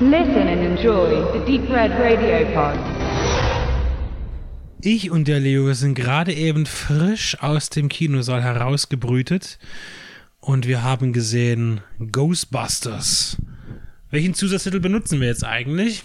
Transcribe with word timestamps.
Listen 0.00 0.48
and 0.48 0.60
enjoy 0.60 1.22
the 1.32 1.38
Deep 1.46 1.70
Red 1.70 1.92
Radio 1.92 2.44
Pod. 2.52 2.76
Ich 4.80 5.12
und 5.12 5.28
der 5.28 5.38
Leo 5.38 5.72
sind 5.72 5.94
gerade 5.94 6.34
eben 6.34 6.66
frisch 6.66 7.40
aus 7.40 7.70
dem 7.70 7.88
Kinosaal 7.88 8.42
herausgebrütet 8.42 9.60
und 10.40 10.66
wir 10.66 10.82
haben 10.82 11.12
gesehen 11.12 11.80
Ghostbusters. 12.10 13.36
Welchen 14.10 14.34
Zusatztitel 14.34 14.80
benutzen 14.80 15.20
wir 15.20 15.28
jetzt 15.28 15.44
eigentlich? 15.44 16.02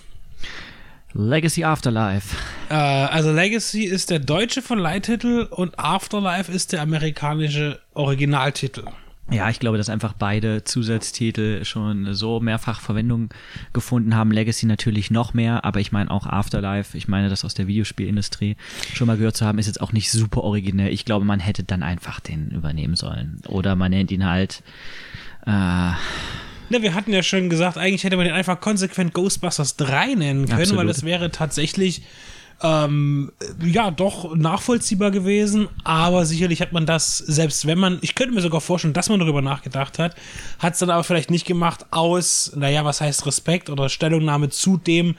Legacy 1.14 1.64
Afterlife. 1.64 2.36
Äh, 2.70 2.76
also 2.76 3.32
Legacy 3.32 3.86
ist 3.86 4.12
der 4.12 4.20
deutsche 4.20 4.62
Verleihtitel 4.62 5.48
und 5.50 5.80
Afterlife 5.80 6.52
ist 6.52 6.74
der 6.74 6.84
amerikanische 6.84 7.80
Originaltitel. 7.96 8.84
Ja, 9.32 9.50
ich 9.50 9.60
glaube, 9.60 9.78
dass 9.78 9.90
einfach 9.90 10.14
beide 10.14 10.64
Zusatztitel 10.64 11.64
schon 11.64 12.14
so 12.16 12.40
mehrfach 12.40 12.82
Verwendung 12.82 13.30
gefunden 13.74 14.16
haben. 14.16 14.32
Legacy 14.32 14.66
natürlich 14.66 15.12
noch 15.12 15.36
mehr, 15.36 15.64
aber 15.66 15.80
ich 15.80 15.92
meine 15.92 16.10
auch 16.10 16.26
Afterlife, 16.26 16.98
ich 16.98 17.08
meine 17.08 17.30
das 17.30 17.46
aus 17.46 17.54
der 17.54 17.68
Videospielindustrie 17.68 18.58
schon 18.94 19.06
mal 19.06 19.18
gehört 19.18 19.38
zu 19.38 19.46
haben, 19.46 19.60
ist 19.60 19.68
jetzt 19.68 19.82
auch 19.82 19.92
nicht 19.92 20.12
super 20.12 20.42
originell. 20.44 20.92
Ich 20.92 21.06
glaube, 21.06 21.26
man 21.26 21.40
hätte 21.40 21.64
dann 21.64 21.84
einfach 21.84 22.20
den 22.20 22.50
übernehmen 22.50 22.96
sollen. 22.96 23.40
Oder 23.48 23.76
man 23.76 23.92
nennt 23.92 24.10
ihn 24.12 24.26
halt 24.26 24.64
äh, 25.46 25.52
Na, 25.52 25.98
wir 26.70 26.96
hatten 26.96 27.14
ja 27.14 27.22
schon 27.22 27.50
gesagt, 27.50 27.78
eigentlich 27.78 28.04
hätte 28.04 28.18
man 28.18 28.26
den 28.26 28.34
einfach 28.34 28.60
konsequent 28.60 29.14
Ghostbusters 29.14 29.76
3 29.78 30.16
nennen 30.16 30.46
können, 30.48 30.60
Absolut. 30.60 30.80
weil 30.80 30.88
das 30.88 31.04
wäre 31.04 31.30
tatsächlich 31.30 32.02
ähm, 32.62 33.32
ja 33.64 33.92
doch 33.92 34.36
nachvollziehbar 34.36 35.12
gewesen, 35.12 35.70
aber 35.84 36.26
sicherlich 36.26 36.62
hat 36.62 36.74
man 36.74 36.86
das, 36.86 37.18
selbst 37.18 37.66
wenn 37.66 37.80
man, 37.80 38.00
ich 38.02 38.16
könnte 38.16 38.34
mir 38.34 38.42
sogar 38.42 38.62
vorstellen, 38.62 38.94
dass 38.94 39.10
man 39.10 39.20
darüber 39.20 39.42
nachgedacht 39.42 40.00
hat, 40.00 40.16
hat 40.60 40.74
es 40.74 40.80
dann 40.80 40.90
aber 40.90 41.04
vielleicht 41.04 41.32
nicht 41.32 41.46
gemacht 41.46 41.86
aus, 41.92 42.52
naja, 42.56 42.84
was 42.84 43.02
heißt 43.02 43.26
Respekt 43.26 43.70
oder 43.70 43.90
Stellungnahme 43.90 44.50
zu 44.50 44.78
dem 44.78 45.16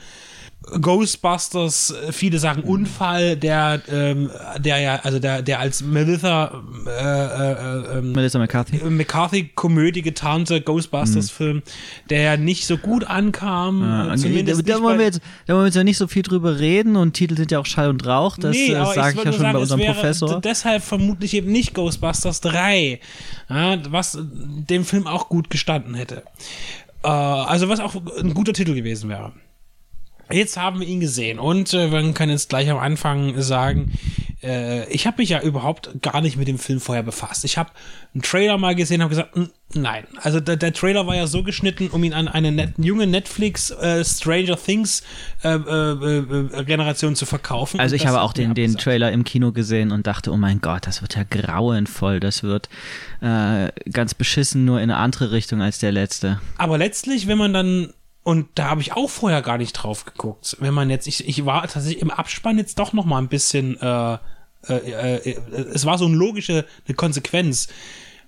Ghostbusters, 0.81 1.91
äh, 1.91 2.13
viele 2.13 2.39
sagen 2.39 2.63
Unfall, 2.63 3.37
der, 3.37 3.81
ähm, 3.91 4.31
der 4.59 4.79
ja, 4.79 4.97
also 5.03 5.19
der, 5.19 5.43
der 5.43 5.59
als 5.59 5.83
Melissa 5.83 6.63
äh, 6.87 6.91
äh, 6.91 7.99
ähm, 7.99 8.13
Melissa 8.13 8.39
McCarthy. 8.39 8.77
McCarthy-Komödie 8.85 10.03
getarnte 10.03 10.61
Ghostbusters-Film, 10.61 11.63
der 12.11 12.23
ja 12.23 12.37
nicht 12.37 12.67
so 12.67 12.77
gut 12.77 13.05
ankam. 13.05 13.83
Ja, 13.83 14.03
äh, 14.05 14.07
okay, 14.09 14.17
zumindest 14.19 14.69
da, 14.69 14.75
da, 14.75 14.83
wollen 14.83 14.95
bei- 14.95 14.99
wir 14.99 15.07
jetzt, 15.07 15.21
da 15.47 15.55
wollen 15.55 15.63
wir 15.63 15.67
jetzt 15.69 15.77
ja 15.77 15.85
nicht 15.85 15.97
so 15.99 16.07
viel 16.07 16.23
drüber 16.23 16.59
reden 16.59 16.97
und 16.97 17.15
Titel 17.15 17.37
sind 17.37 17.51
ja 17.51 17.59
auch 17.59 17.67
Schall 17.67 17.89
und 17.89 18.07
Rauch, 18.07 18.37
das 18.37 18.55
Nee, 18.55 18.73
äh, 18.73 18.85
sage 18.95 19.19
ich 19.19 19.25
ja 19.25 19.33
schon 19.33 19.43
bei 19.43 19.51
es 19.53 19.73
unserem 19.73 19.81
Professor. 19.95 20.41
Deshalb 20.41 20.83
vermutlich 20.83 21.35
eben 21.35 21.51
nicht 21.51 21.73
Ghostbusters 21.75 22.41
3, 22.43 23.01
ja, 23.49 23.79
was 23.91 24.19
dem 24.21 24.85
Film 24.85 25.07
auch 25.07 25.29
gut 25.29 25.49
gestanden 25.51 25.95
hätte. 25.95 26.23
Äh, 27.03 27.09
also 27.09 27.69
was 27.69 27.81
auch 27.81 27.95
ein 28.21 28.35
guter 28.35 28.53
Titel 28.53 28.75
gewesen 28.75 29.09
wäre. 29.09 29.33
Jetzt 30.33 30.57
haben 30.57 30.81
wir 30.81 30.87
ihn 30.87 31.01
gesehen 31.01 31.39
und 31.39 31.73
äh, 31.73 31.89
man 31.89 32.15
kann 32.15 32.31
jetzt 32.31 32.49
gleich 32.49 32.71
am 32.71 32.79
Anfang 32.79 33.41
sagen, 33.41 33.93
äh, 34.43 34.89
ich 34.91 35.07
habe 35.07 35.19
mich 35.19 35.29
ja 35.31 35.41
überhaupt 35.41 36.03
gar 36.03 36.21
nicht 36.21 36.37
mit 36.37 36.49
dem 36.49 36.59
Film 36.59 36.81
vorher 36.81 37.03
befasst. 37.03 37.45
Ich 37.45 37.59
habe 37.59 37.71
einen 38.15 38.23
Trailer 38.23 38.59
mal 38.59 38.75
gesehen, 38.75 39.03
habe 39.03 39.11
gesagt, 39.11 39.37
"Mm, 39.37 39.45
nein. 39.75 40.05
Also 40.23 40.41
der, 40.41 40.57
der 40.57 40.73
Trailer 40.73 41.07
war 41.07 41.15
ja 41.15 41.27
so 41.27 41.43
geschnitten, 41.43 41.89
um 41.89 42.03
ihn 42.05 42.13
an 42.13 42.29
eine 42.29 42.51
net, 42.53 42.75
junge 42.79 43.07
Netflix 43.07 43.71
äh, 43.71 44.05
Stranger 44.05 44.57
Things 44.57 45.03
äh, 45.45 45.55
äh, 45.55 46.19
äh, 46.19 46.65
Generation 46.65 47.17
zu 47.17 47.27
verkaufen. 47.27 47.81
Also 47.81 47.97
ich 47.97 48.07
habe 48.07 48.23
auch 48.23 48.33
den, 48.33 48.55
den. 48.55 48.77
Trailer 48.77 49.13
im 49.13 49.25
Kino 49.25 49.53
gesehen 49.53 49.91
und 49.91 50.07
dachte, 50.07 50.33
oh 50.33 50.37
mein 50.37 50.61
Gott, 50.61 50.87
das 50.87 51.03
wird 51.03 51.17
ja 51.17 51.25
grauenvoll, 51.29 52.19
das 52.19 52.43
wird 52.43 52.71
äh, 53.21 53.69
ganz 53.91 54.15
beschissen, 54.15 54.65
nur 54.65 54.79
in 54.81 54.91
eine 54.91 54.97
andere 54.97 55.33
Richtung 55.33 55.61
als 55.61 55.81
der 55.81 55.93
letzte. 55.93 56.41
Aber 56.57 56.79
letztlich, 56.79 57.27
wenn 57.27 57.37
man 57.37 57.53
dann, 57.53 57.93
und 58.31 58.47
da 58.55 58.71
habe 58.71 58.81
ich 58.81 58.93
auch 58.93 59.11
vorher 59.11 59.43
gar 59.43 59.59
nicht 59.59 59.73
drauf 59.73 60.05
geguckt, 60.05 60.57
wenn 60.61 60.73
man 60.73 60.89
jetzt, 60.89 61.09
ich, 61.09 61.27
ich 61.27 61.45
war 61.47 61.67
tatsächlich 61.67 62.01
im 62.01 62.13
Abspann 62.13 62.59
jetzt 62.59 62.79
doch 62.79 62.93
noch 62.93 63.05
mal 63.05 63.19
ein 63.19 63.27
bisschen, 63.27 63.77
äh, 63.81 64.19
äh, 64.69 65.17
äh, 65.17 65.37
es 65.75 65.85
war 65.85 65.99
so 65.99 66.05
eine 66.05 66.15
logische 66.15 66.65
eine 66.87 66.95
Konsequenz. 66.95 67.67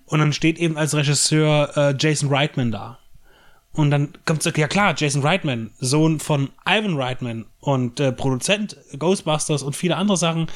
Und 0.06 0.18
dann 0.18 0.32
steht 0.32 0.58
eben 0.58 0.76
als 0.76 0.96
Regisseur 0.96 1.76
äh, 1.76 1.94
Jason 1.96 2.34
Reitman 2.34 2.72
da. 2.72 2.98
Und 3.74 3.92
dann 3.92 4.12
kommt 4.24 4.42
so, 4.42 4.50
ja 4.50 4.66
klar, 4.66 4.92
Jason 4.98 5.22
Reitman, 5.22 5.70
Sohn 5.78 6.18
von 6.18 6.50
Ivan 6.66 6.96
Reitman 6.96 7.46
und 7.60 8.00
äh, 8.00 8.10
Produzent 8.10 8.76
Ghostbusters 8.98 9.62
und 9.62 9.76
viele 9.76 9.94
andere 9.94 10.16
Sachen. 10.16 10.48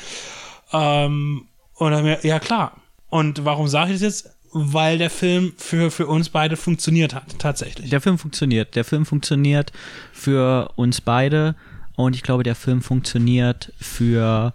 Ähm, 0.72 1.46
und 1.74 1.92
dann, 1.92 2.16
ja 2.24 2.40
klar. 2.40 2.80
Und 3.10 3.44
warum 3.44 3.68
sage 3.68 3.92
ich 3.92 4.00
das 4.00 4.24
jetzt? 4.24 4.35
Weil 4.52 4.98
der 4.98 5.10
Film 5.10 5.52
für, 5.56 5.90
für 5.90 6.06
uns 6.06 6.28
beide 6.28 6.56
funktioniert 6.56 7.14
hat, 7.14 7.38
tatsächlich. 7.38 7.90
Der 7.90 8.00
Film 8.00 8.18
funktioniert. 8.18 8.74
Der 8.74 8.84
Film 8.84 9.04
funktioniert 9.04 9.72
für 10.12 10.72
uns 10.76 11.00
beide 11.00 11.54
und 11.96 12.14
ich 12.14 12.22
glaube, 12.22 12.42
der 12.42 12.54
Film 12.54 12.82
funktioniert 12.82 13.72
für 13.78 14.54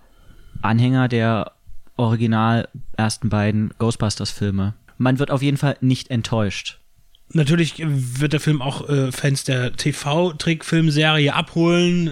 Anhänger 0.62 1.07
der 1.07 1.51
original 1.97 2.68
ersten 2.97 3.30
beiden 3.30 3.74
Ghostbusters-Filme. 3.78 4.74
Man 4.97 5.19
wird 5.19 5.31
auf 5.31 5.41
jeden 5.41 5.57
Fall 5.57 5.78
nicht 5.81 6.09
enttäuscht. 6.09 6.80
Natürlich 7.34 7.75
wird 7.80 8.34
der 8.34 8.40
Film 8.40 8.62
auch 8.62 8.88
äh, 8.90 9.12
Fans 9.12 9.44
der 9.44 9.74
TV-Trickfilmserie 9.74 11.34
abholen. 11.34 12.12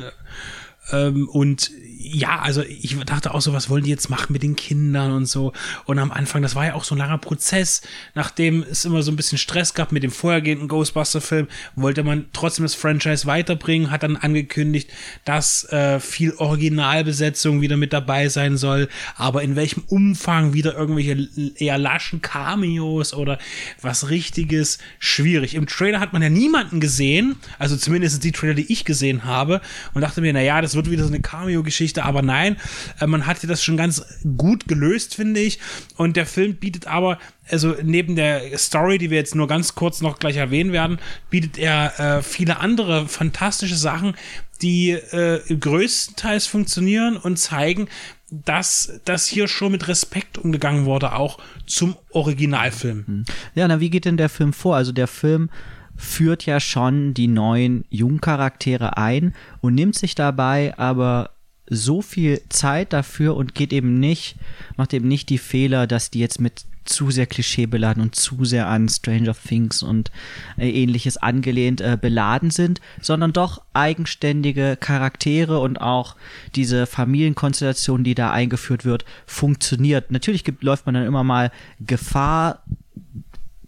Ähm, 0.92 1.28
und 1.28 1.72
ja, 2.02 2.40
also 2.40 2.64
ich 2.64 2.98
dachte 3.00 3.34
auch 3.34 3.42
so, 3.42 3.52
was 3.52 3.70
wollen 3.70 3.84
die 3.84 3.90
jetzt 3.90 4.10
machen 4.10 4.32
mit 4.32 4.42
den 4.42 4.56
Kindern 4.56 5.12
und 5.12 5.26
so. 5.26 5.52
Und 5.84 6.00
am 6.00 6.12
Anfang, 6.12 6.42
das 6.42 6.56
war 6.56 6.66
ja 6.66 6.74
auch 6.74 6.86
so 6.86 6.96
ein 6.96 6.98
langer 6.98 7.18
Prozess, 7.18 7.82
nachdem 8.16 8.64
es 8.64 8.86
immer 8.86 9.04
so 9.04 9.12
ein 9.12 9.18
bisschen 9.18 9.38
Stress 9.38 9.74
gab 9.74 9.92
mit 9.92 10.04
dem 10.04 10.12
vorhergehenden 10.12 10.70
Ghostbuster-Film, 10.70 11.50
wollte 11.76 12.04
man 12.04 12.28
trotzdem 12.32 12.64
das 12.64 12.74
Franchise 12.74 13.26
weiterbringen, 13.26 13.92
hat 13.92 14.04
dann 14.04 14.16
angekündigt, 14.16 14.90
dass 15.26 15.66
äh, 15.74 16.00
viel 16.00 16.32
Originalbesetzung 16.38 17.60
wieder 17.60 17.76
mit 17.76 17.92
dabei 17.92 18.30
sein 18.30 18.56
soll, 18.56 18.88
aber 19.18 19.44
in 19.44 19.58
welchem 19.58 19.84
Umfang 19.88 20.54
wieder 20.54 20.76
irgendwelche 20.76 21.28
eher 21.58 21.78
laschen 21.78 22.22
Cameos 22.22 23.14
oder 23.14 23.40
was 23.82 24.10
richtiges, 24.10 24.78
schwierig. 25.00 25.54
Im 25.54 25.68
Trailer 25.68 26.00
hat 26.00 26.14
man 26.14 26.22
ja 26.22 26.30
niemanden 26.30 26.80
gesehen, 26.80 27.36
also 27.58 27.76
zumindest 27.76 28.24
die 28.24 28.32
Trailer, 28.32 28.54
die 28.54 28.72
ich 28.72 28.86
gesehen 28.86 29.26
habe 29.26 29.60
und 29.94 30.02
dachte 30.02 30.22
mir, 30.22 30.32
naja, 30.32 30.62
das 30.62 30.76
wird 30.76 30.90
wieder 30.90 31.04
so 31.04 31.10
eine 31.10 31.20
Cameo-Geschichte, 31.20 31.89
aber 31.98 32.22
nein, 32.22 32.58
äh, 33.00 33.08
man 33.08 33.26
hat 33.26 33.38
das 33.50 33.64
schon 33.64 33.78
ganz 33.78 34.06
gut 34.38 34.68
gelöst, 34.68 35.16
finde 35.16 35.40
ich. 35.40 35.60
Und 35.96 36.16
der 36.16 36.26
Film 36.26 36.56
bietet 36.56 36.88
aber, 36.88 37.18
also 37.50 37.76
neben 37.82 38.16
der 38.16 38.58
Story, 38.58 38.98
die 38.98 39.10
wir 39.10 39.18
jetzt 39.18 39.36
nur 39.36 39.48
ganz 39.48 39.76
kurz 39.76 40.02
noch 40.02 40.20
gleich 40.20 40.38
erwähnen 40.38 40.72
werden, 40.72 41.00
bietet 41.30 41.58
er 41.58 42.00
äh, 42.00 42.22
viele 42.22 42.60
andere 42.60 43.08
fantastische 43.08 43.76
Sachen, 43.76 44.16
die 44.62 44.92
äh, 44.92 45.42
größtenteils 45.56 46.46
funktionieren 46.46 47.18
und 47.18 47.38
zeigen, 47.38 47.88
dass 48.32 49.00
das 49.06 49.26
hier 49.26 49.48
schon 49.48 49.72
mit 49.72 49.88
Respekt 49.88 50.38
umgegangen 50.38 50.86
wurde, 50.86 51.14
auch 51.14 51.40
zum 51.66 51.96
Originalfilm. 52.12 53.26
Ja, 53.56 53.68
na, 53.68 53.80
wie 53.80 53.90
geht 53.90 54.06
denn 54.06 54.18
der 54.18 54.30
Film 54.30 54.54
vor? 54.54 54.76
Also 54.76 54.92
der 54.92 55.08
Film 55.08 55.50
führt 55.96 56.46
ja 56.46 56.60
schon 56.60 57.14
die 57.14 57.28
neuen 57.28 57.86
Jungcharaktere 57.90 58.98
ein 58.98 59.34
und 59.62 59.76
nimmt 59.76 59.96
sich 59.96 60.16
dabei 60.16 60.74
aber 60.78 61.32
so 61.70 62.02
viel 62.02 62.42
Zeit 62.50 62.94
dafür 62.94 63.36
und 63.36 63.56
geht 63.56 63.74
eben 63.74 64.00
nicht, 64.00 64.36
macht 64.78 64.94
eben 64.94 65.08
nicht 65.08 65.30
die 65.30 65.38
Fehler, 65.38 65.88
dass 65.88 66.12
die 66.12 66.20
jetzt 66.20 66.42
mit 66.42 66.66
zu 66.90 67.12
sehr 67.12 67.28
klischeebeladen 67.28 68.02
und 68.02 68.16
zu 68.16 68.46
sehr 68.46 68.68
an 68.68 68.90
Stranger 68.90 69.36
Things 69.36 69.84
und 69.84 70.12
äh, 70.58 70.70
ähnliches 70.70 71.18
angelehnt 71.18 71.82
äh, 71.82 71.98
beladen 72.02 72.50
sind, 72.50 72.82
sondern 73.00 73.32
doch 73.32 73.62
eigenständige 73.74 74.76
Charaktere 74.76 75.60
und 75.60 75.80
auch 75.80 76.16
diese 76.56 76.88
Familienkonstellation, 76.88 78.04
die 78.04 78.16
da 78.16 78.32
eingeführt 78.32 78.86
wird, 78.86 79.06
funktioniert. 79.28 80.12
Natürlich 80.12 80.44
gibt, 80.44 80.64
läuft 80.64 80.88
man 80.88 80.96
dann 80.96 81.06
immer 81.06 81.24
mal 81.24 81.52
Gefahr, 81.80 82.64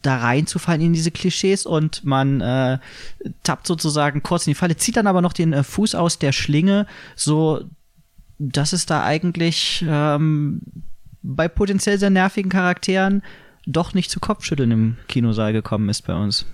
da 0.01 0.17
reinzufallen 0.17 0.81
in 0.81 0.93
diese 0.93 1.11
Klischees 1.11 1.67
und 1.67 2.03
man 2.03 2.41
äh, 2.41 2.79
tappt 3.43 3.67
sozusagen 3.67 4.23
kurz 4.23 4.47
in 4.47 4.51
die 4.51 4.55
Falle, 4.55 4.75
zieht 4.75 4.97
dann 4.97 5.05
aber 5.05 5.21
noch 5.21 5.33
den 5.33 5.53
äh, 5.53 5.63
Fuß 5.63 5.93
aus 5.93 6.17
der 6.17 6.31
Schlinge, 6.31 6.87
so 7.15 7.63
dass 8.49 8.73
es 8.73 8.85
da 8.85 9.03
eigentlich 9.03 9.85
ähm, 9.87 10.61
bei 11.21 11.47
potenziell 11.47 11.99
sehr 11.99 12.09
nervigen 12.09 12.49
Charakteren 12.49 13.21
doch 13.67 13.93
nicht 13.93 14.09
zu 14.09 14.19
Kopfschütteln 14.19 14.71
im 14.71 14.97
Kinosaal 15.07 15.53
gekommen 15.53 15.89
ist 15.89 16.01
bei 16.07 16.15
uns. 16.15 16.45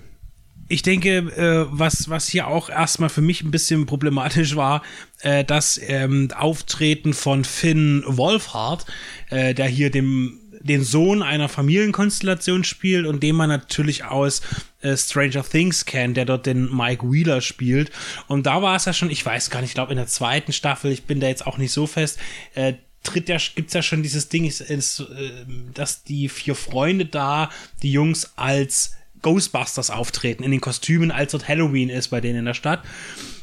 Ich 0.70 0.82
denke, 0.82 1.16
äh, 1.16 1.66
was, 1.70 2.10
was 2.10 2.28
hier 2.28 2.46
auch 2.46 2.68
erstmal 2.68 3.08
für 3.08 3.22
mich 3.22 3.42
ein 3.42 3.50
bisschen 3.50 3.86
problematisch 3.86 4.54
war, 4.54 4.82
äh, 5.20 5.42
das 5.42 5.80
ähm, 5.82 6.28
Auftreten 6.36 7.14
von 7.14 7.44
Finn 7.44 8.04
Wolfhard, 8.06 8.84
äh, 9.30 9.54
der 9.54 9.66
hier 9.66 9.90
dem 9.90 10.38
den 10.60 10.84
Sohn 10.84 11.22
einer 11.22 11.48
Familienkonstellation 11.48 12.64
spielt 12.64 13.06
und 13.06 13.22
den 13.22 13.36
man 13.36 13.48
natürlich 13.48 14.04
aus 14.04 14.42
äh, 14.80 14.96
Stranger 14.96 15.44
Things 15.44 15.84
kennt, 15.84 16.16
der 16.16 16.24
dort 16.24 16.46
den 16.46 16.74
Mike 16.74 17.10
Wheeler 17.10 17.40
spielt. 17.40 17.90
Und 18.26 18.46
da 18.46 18.62
war 18.62 18.76
es 18.76 18.84
ja 18.84 18.92
schon, 18.92 19.10
ich 19.10 19.24
weiß 19.24 19.50
gar 19.50 19.60
nicht, 19.60 19.70
ich 19.70 19.74
glaube 19.74 19.92
in 19.92 19.98
der 19.98 20.06
zweiten 20.06 20.52
Staffel, 20.52 20.90
ich 20.90 21.04
bin 21.04 21.20
da 21.20 21.28
jetzt 21.28 21.46
auch 21.46 21.58
nicht 21.58 21.72
so 21.72 21.86
fest, 21.86 22.18
äh, 22.54 22.74
tritt 23.02 23.28
ja, 23.28 23.38
gibt's 23.54 23.74
ja 23.74 23.82
schon 23.82 24.02
dieses 24.02 24.28
Ding, 24.28 24.44
ist, 24.44 24.60
ist, 24.60 25.00
äh, 25.00 25.30
dass 25.74 26.04
die 26.04 26.28
vier 26.28 26.54
Freunde 26.54 27.06
da, 27.06 27.50
die 27.82 27.92
Jungs 27.92 28.32
als 28.36 28.96
Ghostbusters 29.22 29.90
auftreten, 29.90 30.42
in 30.42 30.50
den 30.50 30.60
Kostümen, 30.60 31.10
als 31.10 31.32
dort 31.32 31.48
Halloween 31.48 31.88
ist 31.88 32.08
bei 32.08 32.20
denen 32.20 32.40
in 32.40 32.44
der 32.44 32.54
Stadt. 32.54 32.82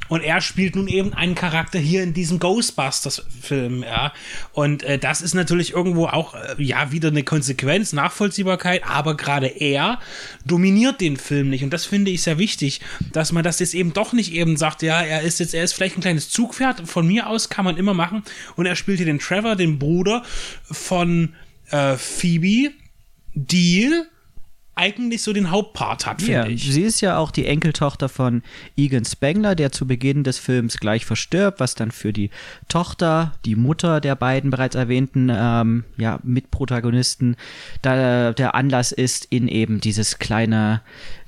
Und 0.07 0.21
er 0.21 0.41
spielt 0.41 0.75
nun 0.75 0.87
eben 0.87 1.13
einen 1.13 1.35
Charakter 1.35 1.79
hier 1.79 2.03
in 2.03 2.13
diesem 2.13 2.39
Ghostbusters-Film, 2.39 3.83
ja. 3.83 4.13
Und 4.53 4.83
äh, 4.83 4.99
das 4.99 5.21
ist 5.21 5.33
natürlich 5.33 5.73
irgendwo 5.73 6.07
auch, 6.07 6.35
äh, 6.35 6.61
ja, 6.61 6.91
wieder 6.91 7.09
eine 7.09 7.23
Konsequenz, 7.23 7.93
Nachvollziehbarkeit, 7.93 8.83
aber 8.85 9.17
gerade 9.17 9.47
er 9.47 9.99
dominiert 10.45 11.01
den 11.01 11.17
Film 11.17 11.49
nicht. 11.49 11.63
Und 11.63 11.71
das 11.71 11.85
finde 11.85 12.11
ich 12.11 12.21
sehr 12.21 12.37
wichtig, 12.37 12.81
dass 13.11 13.31
man 13.31 13.43
das 13.43 13.59
jetzt 13.59 13.73
eben 13.73 13.93
doch 13.93 14.13
nicht 14.13 14.33
eben 14.33 14.57
sagt, 14.57 14.81
ja, 14.81 15.01
er 15.01 15.21
ist 15.21 15.39
jetzt, 15.39 15.53
er 15.53 15.63
ist 15.63 15.73
vielleicht 15.73 15.97
ein 15.97 16.01
kleines 16.01 16.29
Zugpferd, 16.29 16.87
von 16.87 17.07
mir 17.07 17.27
aus 17.27 17.49
kann 17.49 17.65
man 17.65 17.77
immer 17.77 17.93
machen. 17.93 18.23
Und 18.55 18.65
er 18.65 18.75
spielt 18.75 18.97
hier 18.97 19.05
den 19.05 19.19
Trevor, 19.19 19.55
den 19.55 19.79
Bruder 19.79 20.23
von 20.63 21.33
äh, 21.71 21.95
Phoebe, 21.97 22.71
die 23.33 23.91
eigentlich 24.85 25.23
so 25.23 25.33
den 25.33 25.49
Hauptpart 25.49 26.05
hat, 26.05 26.21
finde 26.21 26.33
Ja, 26.33 26.45
ich. 26.45 26.71
sie 26.71 26.83
ist 26.83 27.01
ja 27.01 27.17
auch 27.17 27.31
die 27.31 27.47
Enkeltochter 27.47 28.07
von 28.07 28.43
Egan 28.77 29.03
Spengler, 29.03 29.55
der 29.55 29.71
zu 29.71 29.87
Beginn 29.87 30.23
des 30.23 30.37
Films 30.37 30.77
gleich 30.77 31.05
verstirbt, 31.05 31.59
was 31.59 31.73
dann 31.73 31.89
für 31.89 32.13
die 32.13 32.29
Tochter, 32.67 33.33
die 33.45 33.55
Mutter 33.55 33.99
der 33.99 34.15
beiden 34.15 34.51
bereits 34.51 34.75
erwähnten 34.75 35.31
ähm, 35.33 35.85
ja, 35.97 36.19
Mitprotagonisten 36.23 37.35
da, 37.81 38.31
der 38.33 38.53
Anlass 38.53 38.91
ist, 38.91 39.25
in 39.25 39.47
eben 39.47 39.81
dieses 39.81 40.19
kleine 40.19 40.81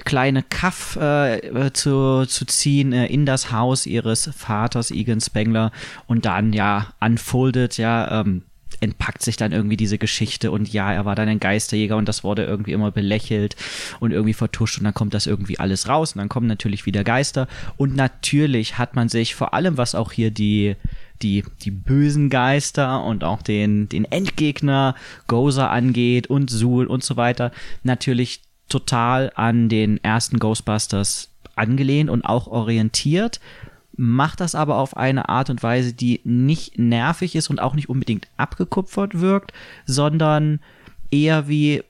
kleine 0.06 0.42
Kaff 0.44 0.98
äh, 1.02 1.40
äh, 1.40 1.74
zu, 1.74 2.26
zu 2.28 2.46
ziehen 2.46 2.94
äh, 2.94 3.08
in 3.08 3.26
das 3.26 3.52
Haus 3.52 3.86
ihres 3.86 4.30
Vaters 4.38 4.90
Egan 4.92 5.20
Spengler 5.20 5.72
und 6.06 6.26
dann 6.26 6.54
ja 6.54 6.88
unfolded, 7.02 7.78
ja, 7.78 8.22
ähm, 8.22 8.44
entpackt 8.80 9.24
sich 9.24 9.38
dann 9.38 9.52
irgendwie 9.52 9.78
diese 9.78 9.98
Geschichte 9.98 10.52
und 10.52 10.72
ja, 10.72 10.94
er 10.94 11.06
war 11.06 11.16
dann 11.16 11.28
ein 11.30 11.40
Geisterjäger 11.40 11.98
und 11.98 12.08
das 12.08 12.24
wurde 12.24 12.46
irgendwie 12.46 12.74
immer 12.74 12.92
belächelt 12.92 13.56
und 14.00 14.12
irgendwie 14.12 14.34
vertuscht 14.34 14.78
und 14.78 14.84
dann 14.84 14.94
kommt 14.94 15.14
das 15.14 15.28
irgendwie 15.28 15.60
alles 15.60 15.88
raus 15.88 16.14
und 16.14 16.20
dann 16.20 16.30
kommen 16.30 16.48
natürlich 16.48 16.86
wieder 16.86 17.04
Geister. 17.04 17.48
Und 17.78 17.96
natürlich 17.96 18.78
hat 18.78 18.96
man 18.96 19.10
sich 19.10 19.36
vor 19.36 19.54
allem, 19.54 19.78
was 19.78 19.96
auch 19.96 20.12
hier 20.12 20.32
die 20.32 20.76
die, 21.22 21.44
die 21.64 21.72
bösen 21.72 22.30
Geister 22.30 23.04
und 23.04 23.24
auch 23.24 23.42
den, 23.42 23.90
den 23.90 24.06
Endgegner 24.06 24.94
Gozer 25.26 25.72
angeht 25.72 26.28
und 26.28 26.50
Zool 26.52 26.86
und 26.86 27.04
so 27.04 27.18
weiter, 27.18 27.52
natürlich 27.82 28.42
total 28.70 29.32
an 29.36 29.70
den 29.70 30.04
ersten 30.04 30.38
Ghostbusters 30.38 31.30
angelehnt 31.56 32.10
und 32.10 32.24
auch 32.24 32.48
orientiert 32.48 33.40
macht 33.98 34.40
das 34.40 34.56
aber 34.56 34.78
auf 34.78 34.96
eine 34.96 35.28
Art 35.28 35.50
und 35.50 35.62
Weise, 35.64 35.94
die 35.94 36.22
nicht 36.24 36.78
nervig 36.78 37.36
ist 37.36 37.50
und 37.50 37.60
auch 37.60 37.74
nicht 37.74 37.90
unbedingt 37.90 38.28
abgekupfert 38.38 39.20
wirkt, 39.20 39.54
sondern 39.86 40.60
eher 41.12 41.48
wie 41.48 41.84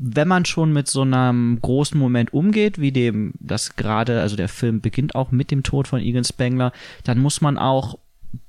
wenn 0.00 0.28
man 0.28 0.44
schon 0.44 0.72
mit 0.72 0.86
so 0.86 1.02
einem 1.02 1.60
großen 1.60 1.98
Moment 1.98 2.32
umgeht, 2.32 2.80
wie 2.80 2.92
dem 2.92 3.32
das 3.40 3.74
gerade, 3.74 4.20
also 4.20 4.36
der 4.36 4.48
Film 4.48 4.80
beginnt 4.80 5.16
auch 5.16 5.32
mit 5.32 5.50
dem 5.50 5.64
Tod 5.64 5.88
von 5.88 6.00
Egan 6.00 6.22
Spengler, 6.22 6.72
dann 7.02 7.18
muss 7.18 7.40
man 7.40 7.58
auch 7.58 7.98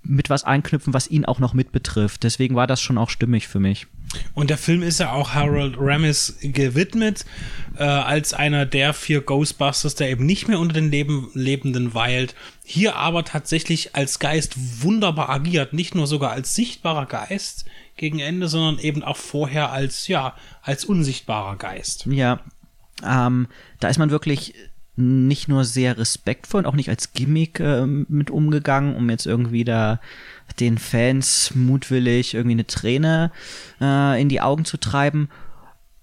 mit 0.04 0.30
was 0.30 0.44
anknüpfen, 0.44 0.94
was 0.94 1.10
ihn 1.10 1.26
auch 1.26 1.40
noch 1.40 1.56
mit 1.56 1.72
betrifft. 1.72 2.24
Deswegen 2.24 2.56
war 2.56 2.68
das 2.68 2.82
schon 2.82 3.00
auch 3.00 3.10
stimmig 3.10 3.48
für 3.48 3.60
mich. 3.60 3.88
Und 4.34 4.50
der 4.50 4.58
Film 4.58 4.82
ist 4.82 5.00
ja 5.00 5.12
auch 5.12 5.34
Harold 5.34 5.76
Ramis 5.78 6.38
gewidmet, 6.42 7.26
äh, 7.78 7.84
als 7.84 8.34
einer 8.34 8.66
der 8.66 8.94
vier 8.94 9.22
Ghostbusters, 9.22 9.96
der 9.96 10.10
eben 10.10 10.26
nicht 10.26 10.48
mehr 10.48 10.60
unter 10.60 10.74
den 10.74 10.92
Leben, 10.92 11.30
Lebenden 11.34 11.94
weilt. 11.94 12.36
Hier 12.64 12.96
aber 12.96 13.24
tatsächlich 13.24 13.96
als 13.96 14.20
Geist 14.20 14.56
wunderbar 14.84 15.30
agiert. 15.30 15.74
Nicht 15.74 15.96
nur 15.96 16.08
sogar 16.08 16.32
als 16.32 16.56
sichtbarer 16.56 17.06
Geist 17.06 17.66
gegen 17.98 18.20
Ende, 18.20 18.48
sondern 18.48 18.80
eben 18.80 19.04
auch 19.04 19.18
vorher 19.18 19.72
als, 19.72 20.08
ja, 20.08 20.36
als 20.62 20.86
unsichtbarer 20.86 21.58
Geist. 21.58 22.06
Ja, 22.08 22.40
ähm, 23.06 23.48
da 23.80 23.90
ist 23.90 24.00
man 24.00 24.10
wirklich 24.10 24.54
nicht 25.00 25.48
nur 25.48 25.64
sehr 25.64 25.98
respektvoll 25.98 26.60
und 26.60 26.66
auch 26.66 26.76
nicht 26.76 26.90
als 26.90 27.14
Gimmick 27.14 27.60
äh, 27.60 27.86
mit 27.86 28.30
umgegangen, 28.30 28.96
um 28.96 29.10
jetzt 29.10 29.26
irgendwie 29.26 29.64
da 29.64 30.00
den 30.60 30.78
Fans 30.78 31.54
mutwillig 31.56 32.34
irgendwie 32.34 32.56
eine 32.56 32.68
Träne 32.68 33.32
äh, 33.80 34.22
in 34.22 34.28
die 34.28 34.42
Augen 34.42 34.66
zu 34.66 34.78
treiben. 34.78 35.30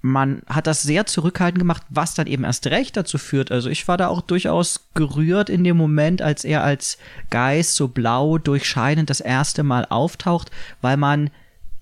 Man 0.00 0.42
hat 0.46 0.66
das 0.66 0.82
sehr 0.82 1.04
zurückhaltend 1.04 1.58
gemacht, 1.58 1.82
was 1.90 2.14
dann 2.14 2.26
eben 2.26 2.44
erst 2.44 2.66
recht 2.68 2.96
dazu 2.96 3.18
führt. 3.18 3.50
Also 3.50 3.68
ich 3.68 3.86
war 3.86 3.98
da 3.98 4.08
auch 4.08 4.22
durchaus 4.22 4.88
gerührt 4.94 5.50
in 5.50 5.64
dem 5.64 5.76
Moment, 5.76 6.22
als 6.22 6.44
er 6.44 6.62
als 6.64 6.96
Geist 7.28 7.74
so 7.74 7.88
blau 7.88 8.38
durchscheinend 8.38 9.10
das 9.10 9.20
erste 9.20 9.62
Mal 9.62 9.84
auftaucht, 9.84 10.50
weil 10.80 10.96
man 10.96 11.30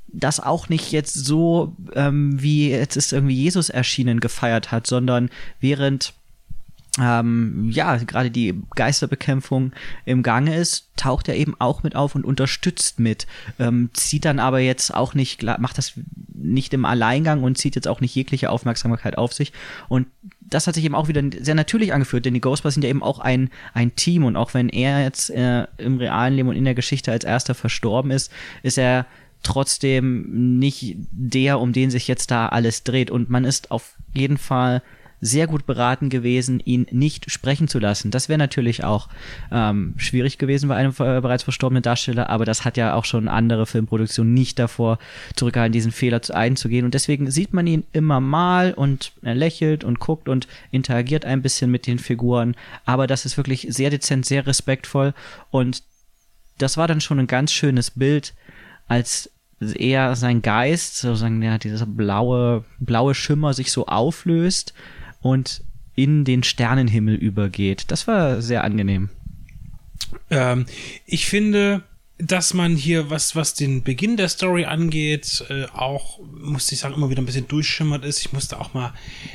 das 0.09 0.41
auch 0.41 0.69
nicht 0.69 0.91
jetzt 0.91 1.15
so, 1.15 1.77
ähm, 1.95 2.41
wie 2.41 2.71
jetzt 2.71 2.97
ist 2.97 3.13
irgendwie 3.13 3.35
Jesus 3.35 3.69
erschienen, 3.69 4.21
gefeiert 4.21 4.73
hat, 4.73 4.87
sondern 4.87 5.29
während 5.61 6.15
ähm, 7.01 7.71
ja, 7.71 7.97
gerade 7.97 8.31
die 8.31 8.55
Geisterbekämpfung 8.77 9.73
im 10.05 10.23
Gange 10.23 10.57
ist, 10.57 10.89
taucht 10.97 11.29
er 11.29 11.35
eben 11.35 11.57
auch 11.59 11.83
mit 11.83 11.97
auf 11.97 12.15
und 12.15 12.25
unterstützt 12.25 13.01
mit. 13.01 13.27
Ähm, 13.59 13.91
zieht 13.95 14.25
dann 14.25 14.39
aber 14.39 14.61
jetzt 14.61 14.95
auch 14.95 15.15
nicht, 15.15 15.43
macht 15.43 15.79
das 15.79 15.95
nicht 16.35 16.73
im 16.73 16.85
Alleingang 16.85 17.43
und 17.43 17.59
zieht 17.59 17.75
jetzt 17.75 17.89
auch 17.89 18.01
nicht 18.01 18.15
jegliche 18.15 18.51
Aufmerksamkeit 18.51 19.19
auf 19.19 19.33
sich. 19.33 19.53
Und 19.89 20.07
das 20.41 20.67
hat 20.67 20.75
sich 20.75 20.85
eben 20.85 20.95
auch 20.95 21.09
wieder 21.09 21.23
sehr 21.41 21.55
natürlich 21.55 21.93
angefühlt, 21.93 22.27
denn 22.27 22.35
die 22.35 22.41
Ghostbusters 22.41 22.75
sind 22.75 22.85
ja 22.85 22.91
eben 22.91 23.03
auch 23.03 23.19
ein, 23.19 23.51
ein 23.73 23.97
Team 23.97 24.25
und 24.25 24.37
auch 24.37 24.55
wenn 24.55 24.69
er 24.69 25.03
jetzt 25.03 25.31
äh, 25.31 25.67
im 25.79 25.99
realen 25.99 26.35
Leben 26.35 26.49
und 26.49 26.57
in 26.57 26.65
der 26.65 26.75
Geschichte 26.75 27.11
als 27.11 27.25
erster 27.25 27.55
verstorben 27.55 28.11
ist, 28.11 28.31
ist 28.63 28.79
er 28.79 29.07
trotzdem 29.43 30.59
nicht 30.59 30.97
der, 31.11 31.59
um 31.61 31.73
den 31.73 31.91
sich 31.91 32.07
jetzt 32.07 32.31
da 32.31 32.49
alles 32.49 32.85
dreht. 32.85 33.11
Und 33.11 33.31
man 33.31 33.45
ist 33.45 33.71
auf 33.71 33.97
jeden 34.13 34.39
Fall 34.39 34.83
sehr 35.25 35.47
gut 35.47 35.65
beraten 35.65 36.11
gewesen, 36.11 36.61
ihn 36.61 36.87
nicht 36.91 37.31
sprechen 37.31 37.67
zu 37.67 37.79
lassen. 37.79 38.11
Das 38.11 38.29
wäre 38.29 38.37
natürlich 38.39 38.85
auch 38.85 39.09
ähm, 39.51 39.95
schwierig 39.97 40.37
gewesen 40.37 40.69
bei 40.69 40.77
einem 40.77 40.91
äh, 40.91 41.21
bereits 41.23 41.45
verstorbenen 41.45 41.83
Darsteller, 41.83 42.29
aber 42.29 42.45
das 42.45 42.67
hat 42.67 42.77
ja 42.77 42.93
auch 42.95 43.07
schon 43.07 43.27
andere 43.27 43.65
Filmproduktionen 43.65 44.35
nicht 44.35 44.59
davor 44.59 44.99
zurückgehalten, 45.35 45.73
diesen 45.73 45.93
Fehler 45.93 46.21
einzugehen. 46.31 46.85
Und 46.85 46.93
deswegen 46.93 47.31
sieht 47.31 47.55
man 47.55 47.67
ihn 47.67 47.85
immer 47.93 48.21
mal 48.21 48.75
und 48.75 49.13
er 49.23 49.35
lächelt 49.35 49.83
und 49.83 49.99
guckt 49.99 50.29
und 50.29 50.47
interagiert 50.71 51.25
ein 51.25 51.41
bisschen 51.41 51.71
mit 51.71 51.87
den 51.87 51.99
Figuren. 51.99 52.55
Aber 52.85 53.07
das 53.07 53.25
ist 53.25 53.39
wirklich 53.39 53.67
sehr 53.71 53.89
dezent, 53.89 54.27
sehr 54.27 54.47
respektvoll. 54.47 55.15
Und 55.51 55.85
das 56.59 56.77
war 56.77 56.87
dann 56.87 57.01
schon 57.01 57.19
ein 57.19 57.27
ganz 57.27 57.51
schönes 57.51 57.91
Bild, 57.93 58.35
als 58.89 59.31
eher 59.75 60.17
sein 60.17 60.43
Geist, 60.43 60.99
sozusagen 60.99 61.41
ja, 61.41 61.57
dieser 61.57 61.87
blaue, 61.87 62.65
blaue 62.79 63.15
Schimmer 63.15 63.55
sich 63.55 63.73
so 63.73 63.87
auflöst 63.87 64.75
und 65.25 65.63
in 65.97 66.25
den 66.27 66.43
Sternenhimmel 66.43 67.15
übergeht. 67.15 67.85
Das 67.89 68.07
war 68.07 68.43
sehr 68.43 68.63
angenehm. 68.63 69.09
Ähm, 70.29 70.67
ich 71.07 71.25
finde, 71.27 71.83
dass 72.19 72.55
man 72.55 72.77
hier, 72.77 73.11
was, 73.11 73.35
was 73.35 73.55
den 73.55 73.83
Beginn 73.83 74.17
der 74.17 74.29
Story 74.29 74.67
angeht, 74.67 75.45
äh, 75.49 75.65
auch, 75.75 76.21
musste 76.33 76.75
ich 76.75 76.81
sagen, 76.81 76.95
immer 76.95 77.11
wieder 77.11 77.21
ein 77.21 77.27
bisschen 77.27 77.49
durchschimmert 77.49 78.05
ist. 78.05 78.21
Ich 78.21 78.33
musste 78.33 78.61
auch 78.61 78.73
mal, 78.73 78.93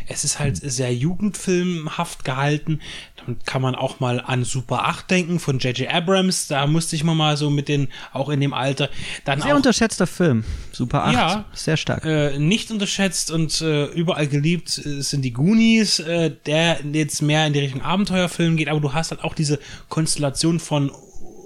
es 0.08 0.24
ist 0.24 0.40
halt 0.40 0.56
sehr 0.56 0.94
jugendfilmhaft 0.96 2.24
gehalten. 2.24 2.80
Dann 3.18 3.38
kann 3.46 3.62
man 3.62 3.76
auch 3.76 4.00
mal 4.00 4.22
an 4.22 4.46
Super 4.46 4.86
8 4.88 5.12
denken 5.12 5.40
von 5.42 5.60
J.J. 5.60 5.94
Abrams. 5.94 6.48
Da 6.48 6.68
musste 6.68 6.96
ich 6.96 7.04
mal, 7.04 7.16
mal 7.16 7.36
so 7.36 7.50
mit 7.50 7.68
den, 7.68 7.90
auch 8.14 8.30
in 8.30 8.40
dem 8.40 8.54
Alter, 8.54 8.90
dann 9.26 9.42
Sehr 9.42 9.52
auch, 9.52 9.58
unterschätzter 9.58 10.08
Film. 10.08 10.46
Super 10.72 11.04
8. 11.04 11.14
Ja. 11.14 11.46
Sehr 11.52 11.76
stark. 11.76 12.06
äh, 12.06 12.40
nicht 12.40 12.72
unterschätzt 12.72 13.30
und 13.30 13.60
äh, 13.60 13.88
überall 13.88 14.28
geliebt 14.28 14.78
äh, 14.78 15.02
sind 15.02 15.24
die 15.24 15.34
Goonies, 15.34 16.00
äh, 16.00 16.32
der 16.46 16.80
jetzt 16.94 17.22
mehr 17.22 17.46
in 17.46 17.52
die 17.52 17.60
Richtung 17.60 17.82
Abenteuerfilm 17.82 18.56
geht, 18.56 18.70
aber 18.70 18.80
du 18.80 18.94
hast 18.94 19.12
halt 19.12 19.22
auch 19.26 19.34
diese 19.34 19.60
Konstellation 19.90 20.62
von 20.62 20.92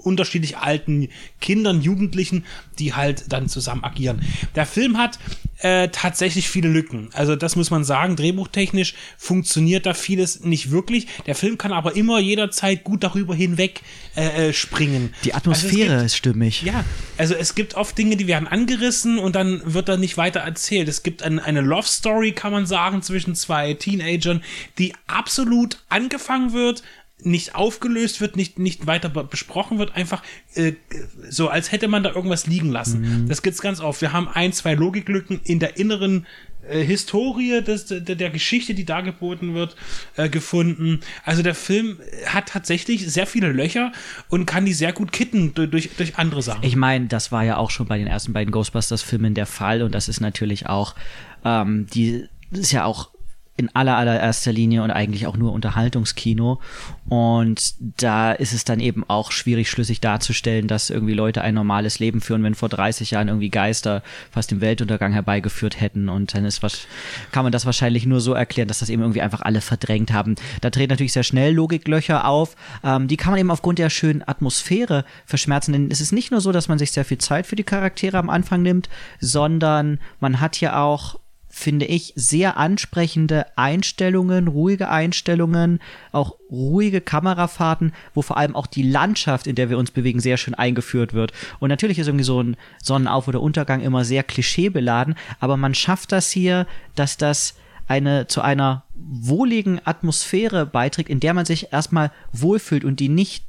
unterschiedlich 0.04 0.58
alten 0.58 1.08
Kindern, 1.40 1.80
Jugendlichen, 1.82 2.44
die 2.78 2.94
halt 2.94 3.32
dann 3.32 3.48
zusammen 3.48 3.84
agieren. 3.84 4.22
Der 4.54 4.66
Film 4.66 4.98
hat 4.98 5.18
äh, 5.58 5.88
tatsächlich 5.88 6.48
viele 6.48 6.68
Lücken. 6.68 7.08
Also 7.12 7.36
das 7.36 7.56
muss 7.56 7.70
man 7.70 7.84
sagen, 7.84 8.16
drehbuchtechnisch 8.16 8.94
funktioniert 9.16 9.86
da 9.86 9.94
vieles 9.94 10.40
nicht 10.40 10.70
wirklich. 10.70 11.06
Der 11.26 11.34
Film 11.34 11.56
kann 11.58 11.72
aber 11.72 11.96
immer 11.96 12.18
jederzeit 12.20 12.84
gut 12.84 13.02
darüber 13.02 13.34
hinweg 13.34 13.80
äh, 14.16 14.48
äh, 14.48 14.52
springen. 14.52 15.14
Die 15.24 15.32
Also 15.32 15.50
Atmosphäre 15.50 15.94
gibt- 15.94 16.06
ist 16.06 16.16
stimmig. 16.16 16.62
ja, 16.62 16.84
also 17.16 17.34
es 17.34 17.54
gibt 17.54 17.74
oft 17.74 17.96
Dinge, 17.96 18.16
die 18.16 18.26
werden 18.26 18.46
angerissen 18.48 19.18
und 19.18 19.34
dann 19.36 19.62
wird 19.64 19.88
da 19.88 19.96
nicht 19.96 20.16
weiter 20.16 20.40
erzählt. 20.40 20.88
Es 20.88 21.02
gibt 21.02 21.22
ein, 21.22 21.38
eine 21.38 21.60
Love 21.60 21.86
Story, 21.88 22.32
kann 22.32 22.52
man 22.52 22.66
sagen, 22.66 23.02
zwischen 23.02 23.34
zwei 23.34 23.74
Teenagern, 23.74 24.42
die 24.78 24.92
absolut 25.06 25.78
angefangen 25.88 26.52
wird, 26.52 26.82
nicht 27.22 27.54
aufgelöst 27.54 28.20
wird, 28.20 28.36
nicht, 28.36 28.58
nicht 28.58 28.86
weiter 28.86 29.08
be- 29.08 29.24
besprochen 29.24 29.78
wird, 29.78 29.94
einfach 29.94 30.22
äh, 30.54 30.72
so, 31.30 31.48
als 31.48 31.72
hätte 31.72 31.88
man 31.88 32.02
da 32.02 32.10
irgendwas 32.12 32.46
liegen 32.46 32.70
lassen. 32.70 33.26
Das 33.28 33.42
gibt's 33.42 33.62
ganz 33.62 33.80
oft. 33.80 34.00
Wir 34.00 34.12
haben 34.12 34.28
ein, 34.28 34.52
zwei 34.52 34.74
Logiklücken 34.74 35.40
in 35.44 35.58
der 35.58 35.78
inneren 35.78 36.26
äh, 36.68 36.82
Historie 36.82 37.62
des, 37.62 37.86
der, 37.86 38.00
der 38.00 38.30
Geschichte, 38.30 38.74
die 38.74 38.84
dargeboten 38.84 39.54
wird, 39.54 39.76
äh, 40.16 40.28
gefunden. 40.28 41.00
Also 41.24 41.42
der 41.42 41.54
Film 41.54 41.98
hat 42.26 42.48
tatsächlich 42.48 43.10
sehr 43.10 43.26
viele 43.26 43.52
Löcher 43.52 43.92
und 44.28 44.44
kann 44.44 44.66
die 44.66 44.74
sehr 44.74 44.92
gut 44.92 45.12
kitten 45.12 45.54
durch, 45.54 45.90
durch, 45.96 46.18
andere 46.18 46.42
Sachen. 46.42 46.64
Ich 46.64 46.76
meine, 46.76 47.06
das 47.06 47.32
war 47.32 47.44
ja 47.44 47.56
auch 47.56 47.70
schon 47.70 47.86
bei 47.86 47.96
den 47.96 48.08
ersten 48.08 48.32
beiden 48.32 48.50
Ghostbusters-Filmen 48.50 49.34
der 49.34 49.46
Fall 49.46 49.82
und 49.82 49.94
das 49.94 50.08
ist 50.08 50.20
natürlich 50.20 50.66
auch, 50.66 50.94
ähm, 51.44 51.86
die 51.94 52.24
das 52.50 52.60
ist 52.60 52.72
ja 52.72 52.84
auch 52.84 53.10
in 53.56 53.74
aller 53.74 53.96
allererster 53.96 54.52
Linie 54.52 54.82
und 54.82 54.90
eigentlich 54.90 55.28
auch 55.28 55.36
nur 55.36 55.52
Unterhaltungskino. 55.52 56.60
Und 57.08 57.74
da 58.02 58.32
ist 58.32 58.52
es 58.52 58.64
dann 58.64 58.80
eben 58.80 59.04
auch 59.08 59.30
schwierig, 59.30 59.70
schlüssig 59.70 60.00
darzustellen, 60.00 60.66
dass 60.66 60.90
irgendwie 60.90 61.14
Leute 61.14 61.42
ein 61.42 61.54
normales 61.54 62.00
Leben 62.00 62.20
führen, 62.20 62.42
wenn 62.42 62.56
vor 62.56 62.68
30 62.68 63.12
Jahren 63.12 63.28
irgendwie 63.28 63.50
Geister 63.50 64.02
fast 64.32 64.50
den 64.50 64.60
Weltuntergang 64.60 65.12
herbeigeführt 65.12 65.80
hätten. 65.80 66.08
Und 66.08 66.34
dann 66.34 66.44
ist 66.44 66.64
was, 66.64 66.86
kann 67.30 67.44
man 67.44 67.52
das 67.52 67.64
wahrscheinlich 67.64 68.06
nur 68.06 68.20
so 68.20 68.32
erklären, 68.32 68.66
dass 68.66 68.80
das 68.80 68.88
eben 68.88 69.02
irgendwie 69.02 69.22
einfach 69.22 69.42
alle 69.42 69.60
verdrängt 69.60 70.12
haben. 70.12 70.34
Da 70.60 70.70
treten 70.70 70.90
natürlich 70.90 71.12
sehr 71.12 71.22
schnell 71.22 71.54
Logiklöcher 71.54 72.26
auf. 72.26 72.56
Ähm, 72.82 73.06
die 73.06 73.16
kann 73.16 73.32
man 73.32 73.38
eben 73.38 73.52
aufgrund 73.52 73.78
der 73.78 73.90
schönen 73.90 74.26
Atmosphäre 74.26 75.04
verschmerzen. 75.26 75.72
Denn 75.72 75.90
es 75.92 76.00
ist 76.00 76.12
nicht 76.12 76.32
nur 76.32 76.40
so, 76.40 76.50
dass 76.50 76.66
man 76.66 76.78
sich 76.78 76.90
sehr 76.90 77.04
viel 77.04 77.18
Zeit 77.18 77.46
für 77.46 77.56
die 77.56 77.62
Charaktere 77.62 78.18
am 78.18 78.30
Anfang 78.30 78.62
nimmt, 78.62 78.88
sondern 79.20 80.00
man 80.18 80.40
hat 80.40 80.60
ja 80.60 80.82
auch 80.82 81.20
finde 81.54 81.86
ich, 81.86 82.12
sehr 82.16 82.56
ansprechende 82.56 83.46
Einstellungen, 83.56 84.48
ruhige 84.48 84.88
Einstellungen, 84.88 85.78
auch 86.10 86.34
ruhige 86.50 87.00
Kamerafahrten, 87.00 87.92
wo 88.12 88.22
vor 88.22 88.36
allem 88.36 88.56
auch 88.56 88.66
die 88.66 88.82
Landschaft, 88.82 89.46
in 89.46 89.54
der 89.54 89.70
wir 89.70 89.78
uns 89.78 89.92
bewegen, 89.92 90.18
sehr 90.18 90.36
schön 90.36 90.54
eingeführt 90.54 91.14
wird. 91.14 91.32
Und 91.60 91.68
natürlich 91.68 92.00
ist 92.00 92.08
irgendwie 92.08 92.24
so 92.24 92.42
ein 92.42 92.56
Sonnenauf- 92.82 93.28
oder 93.28 93.40
Untergang 93.40 93.80
immer 93.80 94.04
sehr 94.04 94.24
klischeebeladen, 94.24 95.14
aber 95.38 95.56
man 95.56 95.74
schafft 95.74 96.10
das 96.10 96.30
hier, 96.30 96.66
dass 96.96 97.16
das 97.16 97.54
eine 97.86 98.26
zu 98.26 98.40
einer 98.40 98.84
wohligen 98.94 99.80
Atmosphäre 99.84 100.66
beiträgt, 100.66 101.08
in 101.08 101.20
der 101.20 101.34
man 101.34 101.46
sich 101.46 101.72
erstmal 101.72 102.10
wohlfühlt 102.32 102.84
und 102.84 102.98
die 102.98 103.08
nicht 103.08 103.44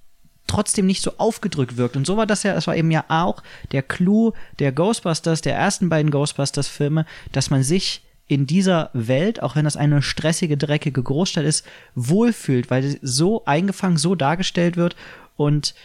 trotzdem 0.47 0.85
nicht 0.85 1.01
so 1.01 1.13
aufgedrückt 1.17 1.77
wirkt. 1.77 1.95
Und 1.95 2.05
so 2.05 2.17
war 2.17 2.25
das 2.25 2.43
ja, 2.43 2.53
das 2.53 2.67
war 2.67 2.75
eben 2.75 2.91
ja 2.91 3.05
auch 3.07 3.41
der 3.71 3.81
Clou 3.81 4.33
der 4.59 4.71
Ghostbusters, 4.71 5.41
der 5.41 5.55
ersten 5.55 5.89
beiden 5.89 6.11
Ghostbusters-Filme, 6.11 7.05
dass 7.31 7.49
man 7.49 7.63
sich 7.63 8.03
in 8.27 8.47
dieser 8.47 8.89
Welt, 8.93 9.41
auch 9.43 9.55
wenn 9.55 9.65
das 9.65 9.77
eine 9.77 10.01
stressige, 10.01 10.57
dreckige 10.57 11.01
Großstadt 11.01 11.45
ist, 11.45 11.65
wohlfühlt, 11.93 12.69
weil 12.69 12.83
sie 12.83 12.99
so 13.01 13.45
eingefangen, 13.45 13.97
so 13.97 14.15
dargestellt 14.15 14.77
wird 14.77 14.95
und 15.37 15.75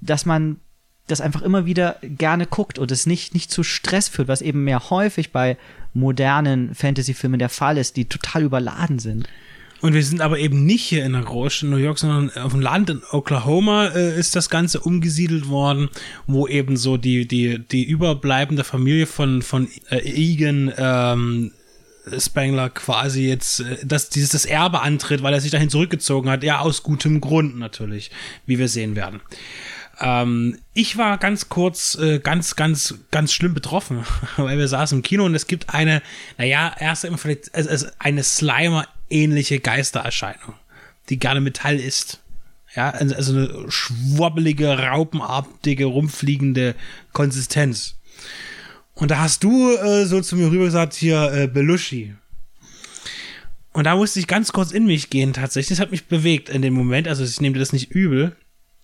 dass 0.00 0.26
man 0.26 0.60
das 1.06 1.20
einfach 1.22 1.42
immer 1.42 1.64
wieder 1.64 1.96
gerne 2.02 2.46
guckt 2.46 2.78
und 2.78 2.90
es 2.90 3.06
nicht, 3.06 3.32
nicht 3.32 3.50
zu 3.50 3.62
Stress 3.62 4.08
führt, 4.08 4.28
was 4.28 4.42
eben 4.42 4.64
mehr 4.64 4.90
häufig 4.90 5.32
bei 5.32 5.56
modernen 5.94 6.74
Fantasy-Filmen 6.74 7.38
der 7.38 7.48
Fall 7.48 7.78
ist, 7.78 7.96
die 7.96 8.04
total 8.04 8.42
überladen 8.42 8.98
sind. 8.98 9.26
Und 9.80 9.94
wir 9.94 10.02
sind 10.02 10.20
aber 10.20 10.38
eben 10.38 10.64
nicht 10.64 10.84
hier 10.84 11.04
in 11.04 11.12
der 11.12 11.22
Großstadt 11.22 11.70
New 11.70 11.76
York, 11.76 11.98
sondern 11.98 12.30
auf 12.42 12.52
dem 12.52 12.60
Land 12.60 12.90
in 12.90 13.02
Oklahoma 13.12 13.88
äh, 13.88 14.18
ist 14.18 14.34
das 14.34 14.50
Ganze 14.50 14.80
umgesiedelt 14.80 15.48
worden, 15.48 15.88
wo 16.26 16.48
eben 16.48 16.76
so 16.76 16.96
die, 16.96 17.28
die, 17.28 17.60
die 17.60 17.84
überbleibende 17.84 18.64
Familie 18.64 19.06
von, 19.06 19.42
von 19.42 19.68
äh, 19.90 19.98
Egan 19.98 20.72
ähm, 20.76 21.52
Spangler 22.18 22.70
quasi 22.70 23.28
jetzt 23.28 23.60
äh, 23.60 23.78
das, 23.84 24.08
dieses 24.08 24.30
das 24.30 24.44
Erbe 24.46 24.80
antritt, 24.80 25.22
weil 25.22 25.34
er 25.34 25.40
sich 25.40 25.50
dahin 25.50 25.70
zurückgezogen 25.70 26.30
hat. 26.30 26.42
Ja, 26.42 26.60
aus 26.60 26.82
gutem 26.82 27.20
Grund 27.20 27.58
natürlich, 27.58 28.10
wie 28.46 28.58
wir 28.58 28.68
sehen 28.68 28.96
werden. 28.96 29.20
Ähm, 30.00 30.58
ich 30.74 30.96
war 30.96 31.18
ganz 31.18 31.48
kurz, 31.48 31.96
äh, 31.96 32.18
ganz, 32.18 32.56
ganz, 32.56 32.94
ganz 33.10 33.32
schlimm 33.32 33.54
betroffen, 33.54 34.04
weil 34.36 34.58
wir 34.58 34.68
saßen 34.68 34.98
im 34.98 35.02
Kino 35.02 35.24
und 35.24 35.34
es 35.34 35.46
gibt 35.46 35.74
eine, 35.74 36.02
naja, 36.36 36.74
erst 36.78 37.04
immer 37.04 37.18
vielleicht, 37.18 37.50
es 37.52 37.66
ist 37.66 37.92
eine 37.98 38.22
Slimer 38.22 38.86
ähnliche 39.10 39.60
Geistererscheinung, 39.60 40.54
die 41.08 41.18
gerne 41.18 41.40
Metall 41.40 41.78
ist. 41.78 42.20
Ja, 42.74 42.90
also, 42.90 43.14
also 43.14 43.32
eine 43.32 43.70
schwobbelige, 43.70 44.78
raupenartige, 44.78 45.86
rumfliegende 45.86 46.74
Konsistenz. 47.12 47.96
Und 48.94 49.10
da 49.10 49.18
hast 49.18 49.44
du 49.44 49.76
äh, 49.76 50.04
so 50.04 50.20
zu 50.20 50.36
mir 50.36 50.50
rüber 50.50 50.64
gesagt, 50.64 50.94
hier, 50.94 51.32
äh, 51.32 51.46
Belushi. 51.46 52.14
Und 53.72 53.84
da 53.84 53.94
musste 53.94 54.18
ich 54.18 54.26
ganz 54.26 54.52
kurz 54.52 54.72
in 54.72 54.86
mich 54.86 55.08
gehen, 55.08 55.32
tatsächlich. 55.32 55.78
Das 55.78 55.80
hat 55.80 55.92
mich 55.92 56.06
bewegt 56.06 56.48
in 56.48 56.62
dem 56.62 56.74
Moment. 56.74 57.06
Also 57.06 57.22
ich 57.22 57.40
nehme 57.40 57.54
dir 57.54 57.60
das 57.60 57.72
nicht 57.72 57.92
übel. 57.92 58.36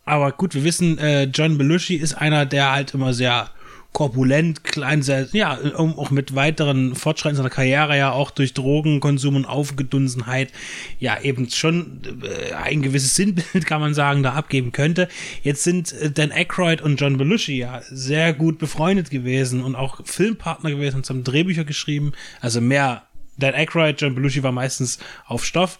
Aber 0.04 0.32
gut, 0.32 0.54
wir 0.54 0.64
wissen, 0.64 0.98
äh, 0.98 1.24
John 1.24 1.58
Belushi 1.58 1.96
ist 1.96 2.14
einer, 2.14 2.46
der 2.46 2.70
halt 2.70 2.94
immer 2.94 3.12
sehr 3.12 3.50
korpulent, 3.94 4.64
klein, 4.64 5.02
sehr, 5.02 5.28
ja, 5.32 5.56
auch 5.76 6.10
mit 6.10 6.34
weiteren 6.34 6.96
Fortschritten 6.96 7.36
seiner 7.36 7.48
Karriere 7.48 7.96
ja 7.96 8.10
auch 8.10 8.32
durch 8.32 8.52
Drogenkonsum 8.52 9.36
und 9.36 9.46
Aufgedunsenheit 9.46 10.52
ja 10.98 11.20
eben 11.22 11.48
schon 11.48 12.00
äh, 12.22 12.54
ein 12.54 12.82
gewisses 12.82 13.14
Sinnbild, 13.14 13.64
kann 13.66 13.80
man 13.80 13.94
sagen, 13.94 14.24
da 14.24 14.32
abgeben 14.32 14.72
könnte. 14.72 15.08
Jetzt 15.44 15.62
sind 15.62 15.92
äh, 15.92 16.10
Dan 16.10 16.32
Aykroyd 16.32 16.82
und 16.82 17.00
John 17.00 17.16
Belushi 17.16 17.56
ja 17.56 17.82
sehr 17.88 18.34
gut 18.34 18.58
befreundet 18.58 19.10
gewesen 19.10 19.62
und 19.62 19.76
auch 19.76 20.00
Filmpartner 20.04 20.70
gewesen 20.70 20.96
und 20.96 21.08
haben 21.08 21.22
Drehbücher 21.22 21.64
geschrieben, 21.64 22.12
also 22.40 22.60
mehr 22.60 23.04
Dan 23.38 23.54
Aykroyd, 23.54 24.00
John 24.00 24.16
Belushi 24.16 24.42
war 24.42 24.52
meistens 24.52 24.98
auf 25.24 25.44
Stoff. 25.44 25.78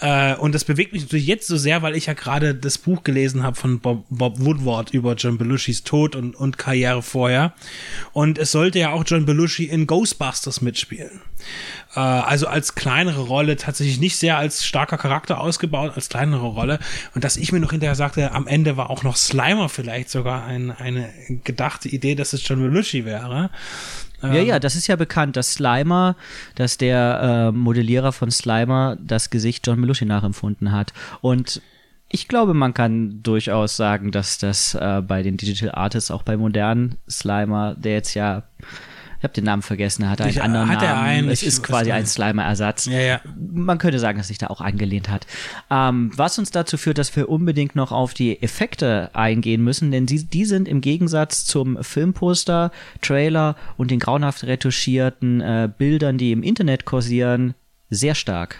Äh, 0.00 0.34
und 0.34 0.54
das 0.54 0.64
bewegt 0.64 0.92
mich 0.92 1.02
natürlich 1.02 1.26
jetzt 1.26 1.46
so 1.46 1.56
sehr, 1.56 1.82
weil 1.82 1.96
ich 1.96 2.06
ja 2.06 2.12
gerade 2.12 2.54
das 2.54 2.76
Buch 2.78 3.02
gelesen 3.02 3.42
habe 3.42 3.56
von 3.56 3.80
Bob, 3.80 4.04
Bob, 4.10 4.38
Woodward 4.38 4.90
über 4.90 5.14
John 5.14 5.38
Belushis 5.38 5.84
Tod 5.84 6.14
und, 6.14 6.34
und 6.34 6.58
Karriere 6.58 7.02
vorher. 7.02 7.54
Und 8.12 8.38
es 8.38 8.52
sollte 8.52 8.78
ja 8.78 8.92
auch 8.92 9.04
John 9.06 9.24
Belushi 9.24 9.64
in 9.64 9.86
Ghostbusters 9.86 10.60
mitspielen. 10.60 11.22
Äh, 11.94 12.00
also 12.00 12.46
als 12.46 12.74
kleinere 12.74 13.22
Rolle, 13.22 13.56
tatsächlich 13.56 13.98
nicht 13.98 14.16
sehr 14.16 14.36
als 14.36 14.66
starker 14.66 14.98
Charakter 14.98 15.40
ausgebaut, 15.40 15.92
als 15.94 16.10
kleinere 16.10 16.46
Rolle. 16.46 16.78
Und 17.14 17.24
dass 17.24 17.38
ich 17.38 17.52
mir 17.52 17.60
noch 17.60 17.70
hinterher 17.70 17.94
sagte, 17.94 18.32
am 18.32 18.46
Ende 18.46 18.76
war 18.76 18.90
auch 18.90 19.02
noch 19.02 19.16
Slimer 19.16 19.70
vielleicht 19.70 20.10
sogar 20.10 20.44
ein, 20.44 20.70
eine 20.70 21.08
gedachte 21.44 21.88
Idee, 21.88 22.14
dass 22.14 22.34
es 22.34 22.46
John 22.46 22.60
Belushi 22.60 23.06
wäre. 23.06 23.50
Ja, 24.34 24.42
ja, 24.42 24.58
das 24.58 24.76
ist 24.76 24.86
ja 24.86 24.96
bekannt, 24.96 25.36
dass 25.36 25.54
Slimer, 25.54 26.16
dass 26.54 26.78
der 26.78 27.50
äh, 27.52 27.56
Modellierer 27.56 28.12
von 28.12 28.30
Slimer 28.30 28.96
das 29.00 29.30
Gesicht 29.30 29.66
John 29.66 29.80
Belushi 29.80 30.04
nachempfunden 30.04 30.72
hat. 30.72 30.92
Und 31.20 31.60
ich 32.08 32.28
glaube, 32.28 32.54
man 32.54 32.72
kann 32.72 33.22
durchaus 33.22 33.76
sagen, 33.76 34.12
dass 34.12 34.38
das 34.38 34.74
äh, 34.74 35.02
bei 35.06 35.22
den 35.22 35.36
Digital 35.36 35.72
Artists, 35.72 36.10
auch 36.10 36.22
bei 36.22 36.36
modernen 36.36 36.96
Slimer, 37.10 37.74
der 37.74 37.94
jetzt 37.94 38.14
ja 38.14 38.44
habe 39.26 39.34
den 39.34 39.44
Namen 39.44 39.62
vergessen, 39.62 40.02
er 40.04 40.10
hatte 40.10 40.22
einen 40.24 40.32
Ich- 40.32 40.42
anderen 40.42 40.68
hat 40.70 40.82
er 40.82 40.94
Namen. 40.94 41.06
einen? 41.08 41.28
es 41.28 41.42
ist 41.42 41.62
quasi 41.62 41.92
ein. 41.92 42.06
Slimer-Ersatz. 42.06 42.86
Ja, 42.86 43.00
ja. 43.00 43.20
Man 43.52 43.78
könnte 43.78 43.98
sagen, 43.98 44.18
dass 44.18 44.28
sich 44.28 44.38
da 44.38 44.46
auch 44.46 44.60
angelehnt 44.60 45.08
hat. 45.10 45.26
Ähm, 45.70 46.10
was 46.16 46.38
uns 46.38 46.50
dazu 46.50 46.76
führt, 46.78 46.98
dass 46.98 47.14
wir 47.16 47.28
unbedingt 47.28 47.74
noch 47.76 47.92
auf 47.92 48.14
die 48.14 48.42
Effekte 48.42 49.10
eingehen 49.12 49.62
müssen, 49.62 49.90
denn 49.90 50.06
die, 50.06 50.24
die 50.24 50.44
sind 50.44 50.68
im 50.68 50.80
Gegensatz 50.80 51.44
zum 51.44 51.82
Filmposter, 51.82 52.70
Trailer 53.02 53.56
und 53.76 53.90
den 53.90 53.98
grauenhaft 53.98 54.44
retuschierten 54.44 55.40
äh, 55.40 55.68
Bildern, 55.76 56.16
die 56.18 56.32
im 56.32 56.42
Internet 56.42 56.84
kursieren, 56.84 57.54
sehr 57.90 58.14
stark. 58.14 58.56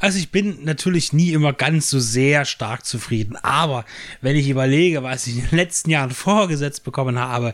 Also 0.00 0.18
ich 0.18 0.30
bin 0.30 0.64
natürlich 0.64 1.12
nie 1.12 1.32
immer 1.32 1.52
ganz 1.52 1.90
so 1.90 2.00
sehr 2.00 2.46
stark 2.46 2.86
zufrieden, 2.86 3.36
aber 3.36 3.84
wenn 4.22 4.34
ich 4.34 4.48
überlege, 4.48 5.02
was 5.02 5.26
ich 5.26 5.36
in 5.36 5.48
den 5.50 5.56
letzten 5.58 5.90
Jahren 5.90 6.10
vorgesetzt 6.10 6.84
bekommen 6.84 7.18
habe 7.18 7.52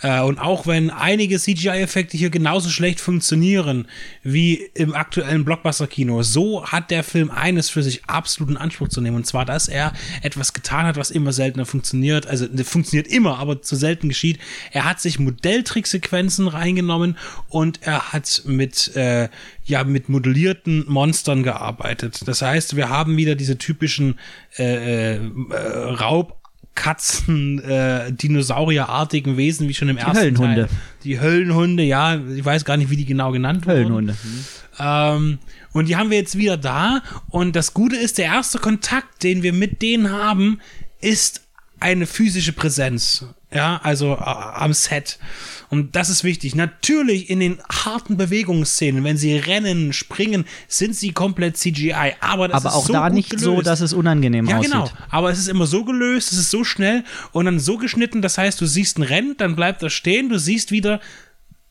äh, 0.00 0.20
und 0.20 0.38
auch 0.38 0.68
wenn 0.68 0.90
einige 0.90 1.40
CGI-Effekte 1.40 2.16
hier 2.16 2.30
genauso 2.30 2.70
schlecht 2.70 3.00
funktionieren 3.00 3.88
wie 4.22 4.70
im 4.74 4.94
aktuellen 4.94 5.44
Blockbuster-Kino, 5.44 6.22
so 6.22 6.64
hat 6.64 6.92
der 6.92 7.02
Film 7.02 7.28
eines 7.28 7.70
für 7.70 7.82
sich 7.82 8.04
absoluten 8.04 8.56
Anspruch 8.56 8.88
zu 8.88 9.00
nehmen 9.00 9.16
und 9.16 9.26
zwar, 9.26 9.44
dass 9.44 9.66
er 9.66 9.92
etwas 10.22 10.52
getan 10.52 10.86
hat, 10.86 10.96
was 10.96 11.10
immer 11.10 11.32
seltener 11.32 11.66
funktioniert, 11.66 12.28
also 12.28 12.46
ne, 12.46 12.62
funktioniert 12.62 13.08
immer, 13.08 13.40
aber 13.40 13.62
zu 13.62 13.74
selten 13.74 14.08
geschieht. 14.08 14.38
Er 14.70 14.84
hat 14.84 15.00
sich 15.00 15.18
Modelltricksequenzen 15.18 16.46
reingenommen 16.46 17.18
und 17.48 17.82
er 17.82 18.12
hat 18.12 18.42
mit 18.46 18.94
äh, 18.94 19.28
ja 19.70 19.84
mit 19.84 20.08
modellierten 20.08 20.84
Monstern 20.88 21.42
gearbeitet. 21.42 22.22
Das 22.26 22.42
heißt, 22.42 22.76
wir 22.76 22.88
haben 22.88 23.16
wieder 23.16 23.34
diese 23.34 23.56
typischen 23.56 24.18
äh, 24.58 25.16
äh, 25.16 25.20
Raubkatzen, 25.50 27.62
äh, 27.64 28.12
Dinosaurierartigen 28.12 29.36
Wesen, 29.36 29.68
wie 29.68 29.74
schon 29.74 29.88
im 29.88 29.96
ersten 29.96 30.18
Höllenhunde. 30.18 30.66
Teil. 30.66 30.76
Die 31.04 31.20
Höllenhunde, 31.20 31.82
ja, 31.82 32.16
ich 32.16 32.44
weiß 32.44 32.64
gar 32.64 32.76
nicht, 32.76 32.90
wie 32.90 32.96
die 32.96 33.06
genau 33.06 33.32
genannt 33.32 33.66
wurden. 33.66 33.78
Höllenhunde. 33.78 34.16
Ähm, 34.78 35.38
und 35.72 35.88
die 35.88 35.96
haben 35.96 36.10
wir 36.10 36.18
jetzt 36.18 36.36
wieder 36.36 36.56
da. 36.56 37.02
Und 37.28 37.56
das 37.56 37.74
Gute 37.74 37.96
ist, 37.96 38.18
der 38.18 38.26
erste 38.26 38.58
Kontakt, 38.58 39.22
den 39.22 39.42
wir 39.42 39.52
mit 39.52 39.82
denen 39.82 40.10
haben, 40.10 40.60
ist 41.00 41.42
eine 41.78 42.06
physische 42.06 42.52
Präsenz. 42.52 43.24
Ja, 43.52 43.80
also 43.82 44.14
äh, 44.14 44.18
am 44.20 44.72
Set. 44.72 45.18
Und 45.70 45.96
das 45.96 46.08
ist 46.08 46.24
wichtig. 46.24 46.54
Natürlich 46.54 47.30
in 47.30 47.40
den 47.40 47.60
harten 47.70 48.16
Bewegungsszenen, 48.16 49.02
wenn 49.04 49.16
sie 49.16 49.36
rennen, 49.36 49.92
springen, 49.92 50.44
sind 50.68 50.94
sie 50.96 51.12
komplett 51.12 51.56
CGI. 51.56 52.14
Aber 52.20 52.48
das 52.48 52.64
Aber 52.64 52.68
ist 52.70 52.74
auch 52.76 52.86
so 52.86 52.92
da 52.92 53.10
nicht 53.10 53.38
so, 53.38 53.50
gelöst. 53.52 53.66
dass 53.66 53.80
es 53.80 53.92
unangenehm 53.92 54.46
Ja, 54.46 54.58
aussieht. 54.58 54.72
genau. 54.72 54.90
Aber 55.10 55.30
es 55.30 55.38
ist 55.38 55.48
immer 55.48 55.66
so 55.66 55.84
gelöst, 55.84 56.32
es 56.32 56.38
ist 56.38 56.50
so 56.50 56.64
schnell 56.64 57.04
und 57.32 57.44
dann 57.46 57.58
so 57.60 57.76
geschnitten, 57.76 58.22
das 58.22 58.38
heißt, 58.38 58.60
du 58.60 58.66
siehst 58.66 58.98
ein 58.98 59.02
Rennen, 59.02 59.36
dann 59.36 59.56
bleibt 59.56 59.82
er 59.82 59.90
stehen, 59.90 60.28
du 60.28 60.38
siehst 60.38 60.70
wieder 60.72 61.00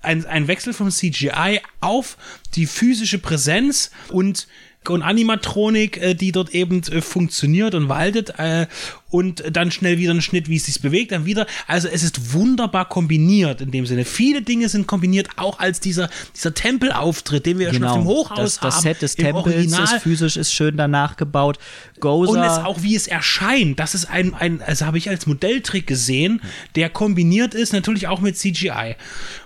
ein, 0.02 0.26
ein 0.26 0.48
Wechsel 0.48 0.74
vom 0.74 0.90
CGI 0.92 1.60
auf 1.82 2.18
die 2.56 2.66
physische 2.68 3.20
Präsenz 3.20 3.92
und 4.10 4.48
und 4.88 5.04
Animatronik, 5.04 5.98
äh, 5.98 6.14
die 6.16 6.32
dort 6.32 6.52
eben 6.52 6.82
äh, 6.84 7.02
funktioniert 7.02 7.76
und 7.76 7.90
waltet 7.90 8.34
äh, 8.38 8.68
und 9.10 9.44
dann 9.52 9.72
schnell 9.72 9.98
wieder 9.98 10.14
ein 10.14 10.22
Schnitt, 10.22 10.50
wie 10.50 10.56
es 10.56 10.66
sich 10.66 10.82
bewegt, 10.82 11.12
dann 11.12 11.26
wieder. 11.26 11.48
Also 11.68 11.88
es 11.88 12.04
ist 12.04 12.34
wunderbar 12.34 12.88
kombiniert 12.88 13.60
in 13.62 13.72
dem 13.72 13.86
Sinne. 13.86 14.06
Viele 14.06 14.42
Dinge 14.42 14.70
sind 14.70 14.88
kombiniert, 14.88 15.28
auch 15.36 15.60
als 15.60 15.80
dieser, 15.80 16.10
dieser 16.36 16.54
Tempelauftritt, 16.54 17.46
den 17.46 17.60
wir 17.60 17.68
ja 17.68 17.74
schon 17.74 17.84
auf 17.84 17.96
dem 17.96 18.06
Hochhaus 18.06 18.30
Genau. 18.30 18.44
das, 18.44 18.60
das 18.60 18.76
haben. 18.76 18.84
Set 18.84 19.02
des 19.02 19.16
Tempels 19.16 19.46
Original. 19.48 19.84
ist 19.84 19.94
physisch 20.04 20.38
ist 20.38 20.54
schön 20.54 20.78
danach 20.78 21.18
gebaut. 21.18 21.58
Gozer, 22.00 22.32
Und 22.32 22.44
es 22.44 22.54
auch, 22.54 22.82
wie 22.82 22.96
es 22.96 23.08
erscheint, 23.08 23.80
das 23.80 23.96
ist 23.96 24.06
ein, 24.06 24.34
ein 24.34 24.62
also 24.62 24.86
habe 24.86 24.98
ich 24.98 25.10
als 25.10 25.28
Modelltrick 25.28 25.88
gesehen, 25.88 26.42
der 26.76 26.90
kombiniert 26.90 27.54
ist 27.54 27.74
natürlich 27.74 28.08
auch 28.08 28.22
mit 28.22 28.38
CGI. 28.38 28.96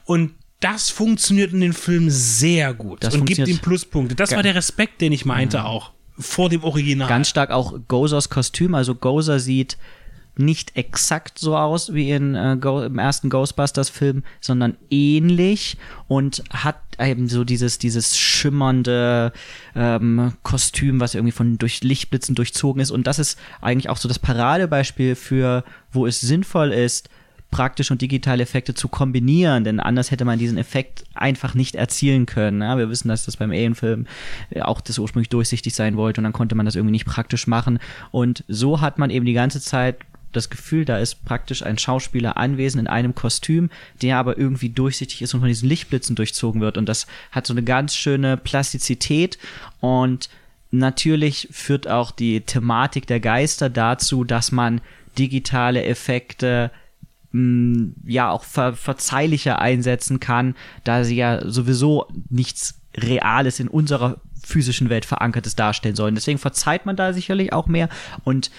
Und 0.06 0.32
das 0.64 0.90
funktioniert 0.90 1.52
in 1.52 1.62
den 1.62 1.74
Film 1.74 2.10
sehr 2.10 2.74
gut 2.74 3.04
Das 3.04 3.16
und 3.16 3.26
gibt 3.26 3.48
ihm 3.48 3.60
Pluspunkte. 3.60 4.16
Das 4.16 4.32
war 4.32 4.44
der 4.44 4.56
Respekt, 4.56 5.02
den 5.02 5.12
ich 5.12 5.26
meinte 5.26 5.66
auch 5.66 5.92
vor 6.18 6.50
dem 6.50 6.64
Original. 6.64 7.10
ganz 7.10 7.28
stark 7.30 7.52
auch 7.52 7.74
Gozers 7.88 8.30
Kostüm. 8.30 8.76
Also 8.76 8.96
Gozer 8.96 9.40
sieht 9.40 9.78
nicht 10.36 10.76
exakt 10.76 11.38
so 11.38 11.56
aus 11.56 11.94
wie 11.94 12.10
in, 12.10 12.34
äh, 12.36 12.58
Go 12.60 12.82
im 12.82 12.98
ersten 12.98 13.30
Ghostbusters-Film, 13.30 14.24
sondern 14.42 14.78
ähnlich 14.90 15.78
und 16.08 16.44
hat 16.50 16.80
eben 17.00 17.28
so 17.28 17.44
dieses, 17.44 17.78
dieses 17.78 18.18
schimmernde 18.18 19.32
ähm, 19.76 20.34
Kostüm, 20.42 21.00
was 21.00 21.14
irgendwie 21.14 21.32
von 21.32 21.58
durch 21.58 21.84
Lichtblitzen 21.84 22.36
durchzogen 22.36 22.82
ist. 22.82 22.90
Und 22.92 23.06
das 23.06 23.20
ist 23.20 23.38
eigentlich 23.62 23.90
auch 23.90 23.98
so 23.98 24.08
das 24.08 24.20
Paradebeispiel 24.20 25.16
für, 25.16 25.64
wo 25.92 26.08
es 26.08 26.20
sinnvoll 26.22 26.72
ist, 26.72 27.10
praktische 27.54 27.94
und 27.94 28.02
digitale 28.02 28.42
Effekte 28.42 28.74
zu 28.74 28.88
kombinieren, 28.88 29.64
denn 29.64 29.80
anders 29.80 30.10
hätte 30.10 30.26
man 30.26 30.40
diesen 30.40 30.58
Effekt 30.58 31.04
einfach 31.14 31.54
nicht 31.54 31.76
erzielen 31.76 32.26
können. 32.26 32.62
Ja, 32.62 32.78
wir 32.80 32.90
wissen, 32.90 33.10
dass 33.10 33.26
das 33.26 33.38
beim 33.38 33.52
Alien-Film 33.52 34.08
äh, 34.50 34.62
auch 34.62 34.82
das 34.82 34.98
ursprünglich 34.98 35.30
durchsichtig 35.30 35.76
sein 35.76 35.96
wollte 35.96 36.20
und 36.20 36.24
dann 36.24 36.34
konnte 36.34 36.56
man 36.56 36.66
das 36.66 36.76
irgendwie 36.76 36.94
nicht 36.94 37.06
praktisch 37.06 37.46
machen. 37.46 37.78
Und 38.12 38.44
so 38.48 38.82
hat 38.82 38.98
man 38.98 39.12
eben 39.12 39.26
die 39.26 39.34
ganze 39.34 39.62
Zeit 39.62 39.98
das 40.32 40.50
Gefühl, 40.50 40.84
da 40.84 40.98
ist 40.98 41.24
praktisch 41.26 41.64
ein 41.64 41.78
Schauspieler 41.78 42.38
anwesend 42.38 42.82
in 42.82 42.88
einem 42.88 43.14
Kostüm, 43.14 43.70
der 44.02 44.18
aber 44.18 44.36
irgendwie 44.36 44.70
durchsichtig 44.70 45.22
ist 45.22 45.36
und 45.36 45.42
von 45.42 45.48
diesen 45.48 45.70
Lichtblitzen 45.70 46.16
durchzogen 46.16 46.60
wird. 46.60 46.80
Und 46.80 46.90
das 46.90 47.06
hat 47.32 47.46
so 47.46 47.54
eine 47.54 47.62
ganz 47.62 47.96
schöne 47.96 48.36
Plastizität 48.36 49.38
und 49.80 50.30
natürlich 50.72 51.50
führt 51.52 51.88
auch 51.88 52.10
die 52.10 52.42
Thematik 52.42 53.06
der 53.06 53.20
Geister 53.20 53.70
dazu, 53.70 54.24
dass 54.24 54.52
man 54.52 54.82
digitale 55.20 55.84
Effekte 55.84 56.72
mh, 57.34 57.92
ja 58.06 58.32
auch 58.32 58.44
ver 58.44 58.74
verzeihlicher 58.74 59.60
einsetzen 59.60 60.20
kann, 60.20 60.56
da 60.84 61.04
sie 61.04 61.18
ja 61.18 61.48
sowieso 61.48 62.08
nichts 62.30 62.80
Reales 62.96 63.60
in 63.60 63.68
unserer 63.68 64.18
physischen 64.46 64.90
Welt 64.90 65.06
verankertes 65.06 65.56
darstellen 65.56 65.96
sollen. 65.96 66.16
Deswegen 66.16 66.40
verzeiht 66.40 66.86
man 66.86 66.96
da 66.96 67.14
sicherlich 67.14 67.54
auch 67.54 67.68
mehr 67.68 67.90
und 68.24 68.52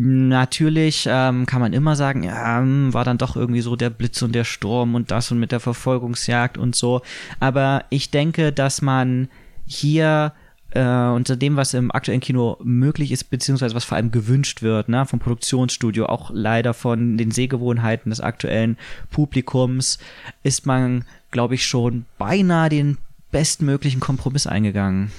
Natürlich 0.00 1.08
ähm, 1.10 1.44
kann 1.44 1.60
man 1.60 1.72
immer 1.72 1.96
sagen, 1.96 2.22
ja, 2.22 2.58
hm, 2.58 2.94
war 2.94 3.04
dann 3.04 3.18
doch 3.18 3.34
irgendwie 3.34 3.62
so 3.62 3.74
der 3.74 3.90
Blitz 3.90 4.22
und 4.22 4.32
der 4.32 4.44
Sturm 4.44 4.94
und 4.94 5.10
das 5.10 5.32
und 5.32 5.40
mit 5.40 5.50
der 5.50 5.58
Verfolgungsjagd 5.58 6.56
und 6.56 6.76
so. 6.76 7.02
Aber 7.40 7.84
ich 7.90 8.12
denke, 8.12 8.52
dass 8.52 8.80
man 8.80 9.28
hier 9.66 10.34
äh, 10.78 11.10
unter 11.10 11.34
dem, 11.36 11.56
was 11.56 11.74
im 11.74 11.90
aktuellen 11.90 12.20
Kino 12.20 12.56
möglich 12.62 13.10
ist, 13.10 13.24
beziehungsweise 13.24 13.74
was 13.74 13.84
vor 13.84 13.96
allem 13.96 14.12
gewünscht 14.12 14.62
wird, 14.62 14.88
ne, 14.88 15.04
vom 15.06 15.18
Produktionsstudio, 15.18 16.06
auch 16.06 16.30
leider 16.32 16.72
von 16.72 17.18
den 17.18 17.32
Sehgewohnheiten 17.32 18.10
des 18.10 18.20
aktuellen 18.20 18.78
Publikums, 19.10 19.98
ist 20.44 20.66
man, 20.66 21.04
glaube 21.32 21.56
ich, 21.56 21.66
schon 21.66 22.04
beinahe 22.16 22.68
den 22.68 22.98
bestmöglichen 23.32 23.98
Kompromiss 23.98 24.46
eingegangen. 24.46 25.10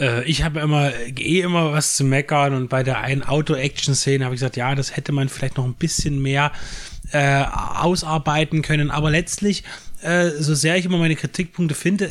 Äh, 0.00 0.24
ich 0.24 0.42
habe 0.42 0.60
immer 0.60 0.92
eh 0.94 1.40
immer 1.40 1.72
was 1.72 1.96
zu 1.96 2.04
meckern 2.04 2.54
und 2.54 2.70
bei 2.70 2.82
der 2.82 3.02
einen 3.02 3.22
Auto-Action-Szene 3.22 4.24
habe 4.24 4.34
ich 4.34 4.40
gesagt, 4.40 4.56
ja, 4.56 4.74
das 4.74 4.96
hätte 4.96 5.12
man 5.12 5.28
vielleicht 5.28 5.58
noch 5.58 5.66
ein 5.66 5.74
bisschen 5.74 6.22
mehr 6.22 6.52
äh, 7.12 7.44
ausarbeiten 7.44 8.62
können, 8.62 8.90
aber 8.90 9.10
letztlich 9.10 9.64
äh, 10.02 10.30
so 10.38 10.54
sehr 10.54 10.76
ich 10.76 10.84
immer 10.84 10.98
meine 10.98 11.16
Kritikpunkte 11.16 11.74
finde, 11.74 12.10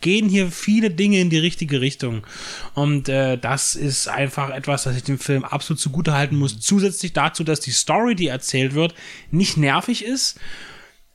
gehen 0.00 0.28
hier 0.28 0.50
viele 0.50 0.90
Dinge 0.90 1.20
in 1.20 1.30
die 1.30 1.38
richtige 1.38 1.80
Richtung. 1.80 2.26
Und 2.74 3.08
äh, 3.08 3.36
das 3.36 3.74
ist 3.74 4.08
einfach 4.08 4.50
etwas, 4.50 4.84
das 4.84 4.96
ich 4.96 5.04
dem 5.04 5.18
Film 5.18 5.44
absolut 5.44 5.80
zugutehalten 5.80 6.38
muss. 6.38 6.60
Zusätzlich 6.60 7.12
dazu, 7.12 7.44
dass 7.44 7.60
die 7.60 7.72
Story, 7.72 8.14
die 8.14 8.28
erzählt 8.28 8.74
wird, 8.74 8.94
nicht 9.30 9.56
nervig 9.56 10.04
ist. 10.04 10.38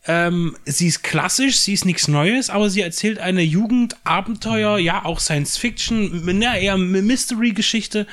Ähm, 0.07 0.55
sie 0.65 0.87
ist 0.87 1.03
klassisch, 1.03 1.57
sie 1.57 1.73
ist 1.73 1.85
nichts 1.85 2.07
Neues, 2.07 2.51
aber 2.51 2.69
sie 2.69 2.81
erzählt 2.81 3.17
eine 3.17 3.41
Jugendabenteuer, 3.41 4.77
ja, 4.77 5.03
auch 5.03 5.19
Science 5.19 5.57
Fiction, 5.57 6.21
na, 6.25 6.57
eher 6.57 6.77
Mystery-Geschichte, 6.77 8.05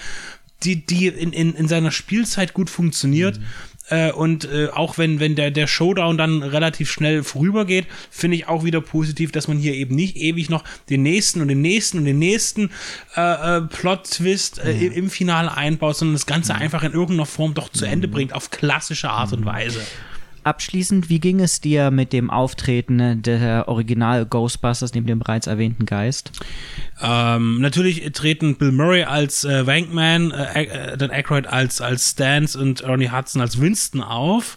die, 0.63 0.87
die 0.87 1.09
in, 1.09 1.33
in, 1.33 1.55
in 1.55 1.69
seiner 1.69 1.91
Spielzeit 1.91 2.55
gut 2.55 2.71
funktioniert. 2.71 3.39
Äh, 3.93 4.11
und 4.11 4.47
äh, 4.47 4.69
auch 4.73 4.97
wenn, 4.97 5.21
wenn 5.21 5.35
der, 5.35 5.51
der 5.51 5.67
Showdown 5.67 6.17
dann 6.17 6.43
relativ 6.43 6.91
schnell 6.91 7.23
vorübergeht, 7.23 7.87
finde 8.11 8.39
ich 8.39 8.49
auch 8.49 8.65
wieder 8.65 8.81
positiv, 8.81 9.33
dass 9.33 9.49
man 9.49 9.59
hier 9.59 9.75
eben 9.75 9.95
nicht 9.95 10.17
ewig 10.17 10.49
noch 10.49 10.65
den 10.89 11.03
nächsten 11.03 11.43
und 11.43 11.49
den 11.49 11.61
nächsten 11.61 11.99
und 11.99 12.07
den 12.07 12.19
nächsten 12.19 12.71
äh, 13.17 13.59
äh, 13.59 13.61
Plot-Twist 13.61 14.61
äh, 14.65 14.87
im, 14.87 14.93
im 14.93 15.11
Finale 15.11 15.55
einbaut, 15.55 15.97
sondern 15.97 16.15
das 16.15 16.25
Ganze 16.25 16.55
einfach 16.55 16.83
in 16.85 16.93
irgendeiner 16.93 17.27
Form 17.27 17.53
doch 17.53 17.69
zu 17.69 17.85
Ende 17.85 18.09
bringt, 18.09 18.33
auf 18.33 18.51
klassische 18.51 19.11
Art 19.11 19.35
und 19.35 19.45
Weise. 19.45 19.83
Abschließend, 20.45 21.09
wie 21.09 21.21
ging 21.21 21.41
es 21.41 21.61
dir 21.61 21.91
mit 21.91 22.13
dem 22.13 22.31
Auftreten 22.31 23.23
der 23.23 23.69
Original 23.69 24.27
Ghostbusters 24.27 24.93
neben 24.95 25.07
dem 25.07 25.21
bereits 25.21 25.47
erwähnten 25.47 25.87
Geist? 25.87 26.33
Ähm, 27.01 27.61
natürlich 27.61 28.11
treten 28.13 28.57
Bill 28.57 28.73
Murray 28.73 29.05
als 29.05 29.45
äh, 29.45 29.67
Wankman, 29.67 30.31
äh, 30.33 30.65
äh, 30.65 30.97
Dan 30.97 31.11
Aykroyd 31.11 31.47
als, 31.47 31.81
als 31.81 32.11
Stans 32.11 32.57
und 32.57 32.81
Ernie 32.81 33.11
Hudson 33.11 33.41
als 33.41 33.61
Winston 33.61 34.03
auf. 34.03 34.57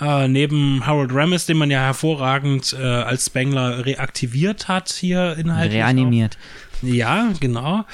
Äh, 0.00 0.28
neben 0.28 0.86
Harold 0.86 1.12
Ramis, 1.12 1.46
den 1.46 1.56
man 1.56 1.70
ja 1.70 1.80
hervorragend 1.80 2.76
äh, 2.78 2.82
als 2.82 3.26
Spengler 3.26 3.84
reaktiviert 3.84 4.68
hat 4.68 4.90
hier 4.90 5.36
inhaltlich. 5.36 5.80
Reanimiert. 5.80 6.36
Auch. 6.82 6.88
Ja, 6.88 7.32
genau. 7.40 7.84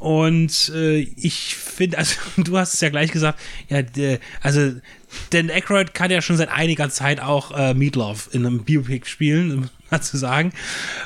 Und 0.00 0.72
äh, 0.74 1.00
ich 1.00 1.56
finde, 1.56 1.98
also 1.98 2.16
du 2.38 2.56
hast 2.56 2.74
es 2.74 2.80
ja 2.80 2.88
gleich 2.88 3.12
gesagt, 3.12 3.38
ja, 3.68 3.82
der, 3.82 4.18
also 4.40 4.72
Dan 5.28 5.50
Aykroyd 5.50 5.92
kann 5.92 6.10
ja 6.10 6.22
schon 6.22 6.38
seit 6.38 6.48
einiger 6.48 6.88
Zeit 6.88 7.20
auch 7.20 7.52
äh, 7.52 7.74
Meatloaf 7.74 8.30
in 8.32 8.46
einem 8.46 8.64
Biopic 8.64 9.06
spielen, 9.06 9.52
um 9.52 9.70
mal 9.90 10.00
zu 10.00 10.16
sagen. 10.16 10.52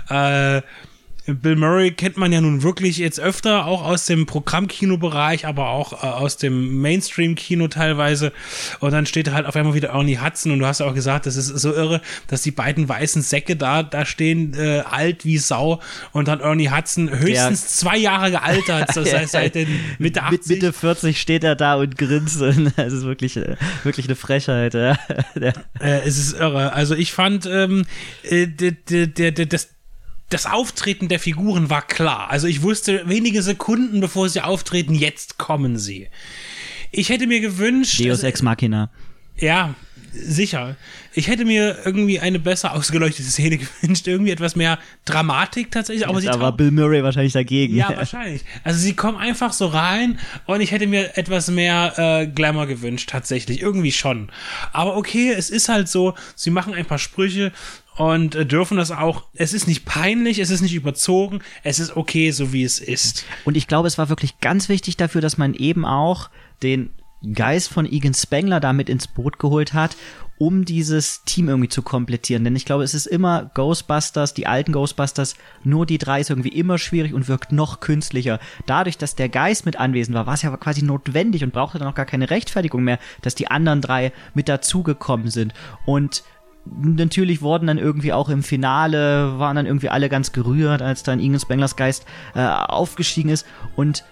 Äh, 0.08 0.62
Bill 1.26 1.56
Murray 1.56 1.90
kennt 1.90 2.18
man 2.18 2.32
ja 2.32 2.40
nun 2.40 2.62
wirklich 2.62 2.98
jetzt 2.98 3.18
öfter, 3.18 3.66
auch 3.66 3.82
aus 3.82 4.04
dem 4.04 4.26
Programmkinobereich, 4.26 5.46
aber 5.46 5.70
auch 5.70 5.92
äh, 5.92 6.06
aus 6.06 6.36
dem 6.36 6.80
Mainstream-Kino 6.82 7.68
teilweise. 7.68 8.32
Und 8.80 8.92
dann 8.92 9.06
steht 9.06 9.30
halt 9.32 9.46
auf 9.46 9.56
einmal 9.56 9.74
wieder 9.74 9.90
Ernie 9.90 10.18
Hudson 10.18 10.52
und 10.52 10.58
du 10.58 10.66
hast 10.66 10.80
ja 10.80 10.86
auch 10.86 10.94
gesagt, 10.94 11.24
das 11.24 11.36
ist 11.36 11.48
so 11.48 11.72
irre, 11.72 12.02
dass 12.26 12.42
die 12.42 12.50
beiden 12.50 12.88
weißen 12.88 13.22
Säcke 13.22 13.56
da, 13.56 13.82
da 13.82 14.04
stehen, 14.04 14.52
äh, 14.54 14.80
alt 14.80 15.24
wie 15.24 15.38
Sau 15.38 15.80
und 16.12 16.28
dann 16.28 16.40
Ernie 16.40 16.70
Hudson 16.70 17.10
höchstens 17.10 17.68
zwei 17.68 17.96
Jahre 17.96 18.30
gealtert, 18.30 18.90
das 18.94 19.12
heißt 19.12 19.32
seit 19.32 19.54
den 19.54 19.68
Mitte 19.98 20.22
80. 20.22 20.30
Mit 20.32 20.48
Mitte 20.48 20.72
40 20.74 21.20
steht 21.20 21.44
er 21.44 21.56
da 21.56 21.76
und 21.76 21.96
grinst. 21.96 22.42
Das 22.76 22.92
ist 22.92 23.04
wirklich, 23.04 23.36
äh, 23.36 23.56
wirklich 23.82 24.06
eine 24.06 24.16
Frechheit. 24.16 24.74
Ja. 24.74 25.52
Äh, 25.80 26.00
es 26.04 26.18
ist 26.18 26.34
irre. 26.34 26.72
Also 26.72 26.94
ich 26.94 27.12
fand, 27.12 27.46
ähm, 27.46 27.84
äh, 28.22 28.46
der, 28.46 28.72
der, 28.72 29.30
der, 29.30 29.46
das, 29.46 29.73
das 30.34 30.46
Auftreten 30.46 31.06
der 31.06 31.20
Figuren 31.20 31.70
war 31.70 31.82
klar. 31.82 32.28
Also 32.28 32.48
ich 32.48 32.62
wusste 32.62 33.08
wenige 33.08 33.40
Sekunden, 33.40 34.00
bevor 34.00 34.28
sie 34.28 34.40
auftreten, 34.40 34.92
jetzt 34.92 35.38
kommen 35.38 35.78
sie. 35.78 36.08
Ich 36.90 37.08
hätte 37.08 37.28
mir 37.28 37.40
gewünscht, 37.40 38.00
Deus 38.00 38.08
also, 38.10 38.26
Ex 38.26 38.42
Machina. 38.42 38.90
ja, 39.36 39.74
sicher. 40.12 40.76
Ich 41.12 41.28
hätte 41.28 41.44
mir 41.44 41.78
irgendwie 41.84 42.18
eine 42.18 42.40
besser 42.40 42.72
ausgeleuchtete 42.72 43.28
Szene 43.28 43.58
gewünscht, 43.82 44.08
irgendwie 44.08 44.32
etwas 44.32 44.56
mehr 44.56 44.80
Dramatik 45.04 45.70
tatsächlich. 45.70 46.08
Aber 46.08 46.20
sie 46.20 46.26
da 46.26 46.40
war 46.40 46.56
Bill 46.56 46.72
Murray 46.72 47.04
wahrscheinlich 47.04 47.32
dagegen. 47.32 47.76
ja, 47.76 47.96
wahrscheinlich. 47.96 48.42
Also 48.64 48.80
sie 48.80 48.94
kommen 48.94 49.18
einfach 49.18 49.52
so 49.52 49.68
rein 49.68 50.18
und 50.46 50.60
ich 50.60 50.72
hätte 50.72 50.88
mir 50.88 51.16
etwas 51.16 51.48
mehr 51.48 51.94
äh, 51.96 52.26
Glamour 52.26 52.66
gewünscht, 52.66 53.10
tatsächlich. 53.10 53.60
Irgendwie 53.60 53.92
schon. 53.92 54.30
Aber 54.72 54.96
okay, 54.96 55.30
es 55.30 55.50
ist 55.50 55.68
halt 55.68 55.88
so, 55.88 56.14
sie 56.34 56.50
machen 56.50 56.74
ein 56.74 56.86
paar 56.86 56.98
Sprüche 56.98 57.52
und 57.96 58.34
äh, 58.34 58.46
dürfen 58.46 58.76
das 58.76 58.90
auch. 58.90 59.24
Es 59.34 59.52
ist 59.52 59.68
nicht 59.68 59.84
peinlich, 59.84 60.38
es 60.38 60.50
ist 60.50 60.60
nicht 60.60 60.74
überzogen, 60.74 61.40
es 61.62 61.78
ist 61.78 61.96
okay, 61.96 62.30
so 62.30 62.52
wie 62.52 62.64
es 62.64 62.78
ist. 62.78 63.24
Und 63.44 63.56
ich 63.56 63.66
glaube, 63.66 63.88
es 63.88 63.98
war 63.98 64.08
wirklich 64.08 64.40
ganz 64.40 64.68
wichtig 64.68 64.96
dafür, 64.96 65.20
dass 65.20 65.38
man 65.38 65.54
eben 65.54 65.84
auch 65.84 66.30
den 66.62 66.90
Geist 67.32 67.68
von 67.68 67.90
Egan 67.90 68.14
Spengler 68.14 68.60
damit 68.60 68.88
ins 68.88 69.06
Boot 69.06 69.38
geholt 69.38 69.72
hat, 69.72 69.96
um 70.36 70.64
dieses 70.64 71.22
Team 71.24 71.48
irgendwie 71.48 71.68
zu 71.68 71.82
komplettieren. 71.82 72.44
Denn 72.44 72.56
ich 72.56 72.64
glaube, 72.64 72.82
es 72.82 72.92
ist 72.92 73.06
immer 73.06 73.50
Ghostbusters, 73.54 74.34
die 74.34 74.46
alten 74.46 74.72
Ghostbusters, 74.72 75.36
nur 75.62 75.86
die 75.86 75.98
drei 75.98 76.20
ist 76.20 76.30
irgendwie 76.30 76.48
immer 76.50 76.76
schwierig 76.78 77.14
und 77.14 77.28
wirkt 77.28 77.52
noch 77.52 77.80
künstlicher. 77.80 78.40
Dadurch, 78.66 78.98
dass 78.98 79.14
der 79.14 79.28
Geist 79.28 79.64
mit 79.64 79.76
anwesend 79.76 80.16
war, 80.16 80.26
war 80.26 80.34
es 80.34 80.42
ja 80.42 80.54
quasi 80.56 80.82
notwendig 80.82 81.44
und 81.44 81.52
brauchte 81.52 81.78
dann 81.78 81.88
auch 81.88 81.94
gar 81.94 82.04
keine 82.06 82.30
Rechtfertigung 82.30 82.82
mehr, 82.82 82.98
dass 83.22 83.34
die 83.34 83.48
anderen 83.48 83.80
drei 83.80 84.12
mit 84.34 84.48
dazugekommen 84.48 85.30
sind. 85.30 85.54
Und 85.86 86.24
natürlich 86.64 87.42
wurden 87.42 87.66
dann 87.66 87.78
irgendwie 87.78 88.12
auch 88.12 88.28
im 88.28 88.42
Finale, 88.42 89.38
waren 89.38 89.56
dann 89.56 89.66
irgendwie 89.66 89.90
alle 89.90 90.08
ganz 90.08 90.32
gerührt, 90.32 90.82
als 90.82 91.02
dann 91.02 91.20
Ingen 91.20 91.40
Spenglers 91.40 91.76
Geist 91.76 92.06
äh, 92.34 92.44
aufgestiegen 92.44 93.30
ist. 93.30 93.46
Und 93.76 94.04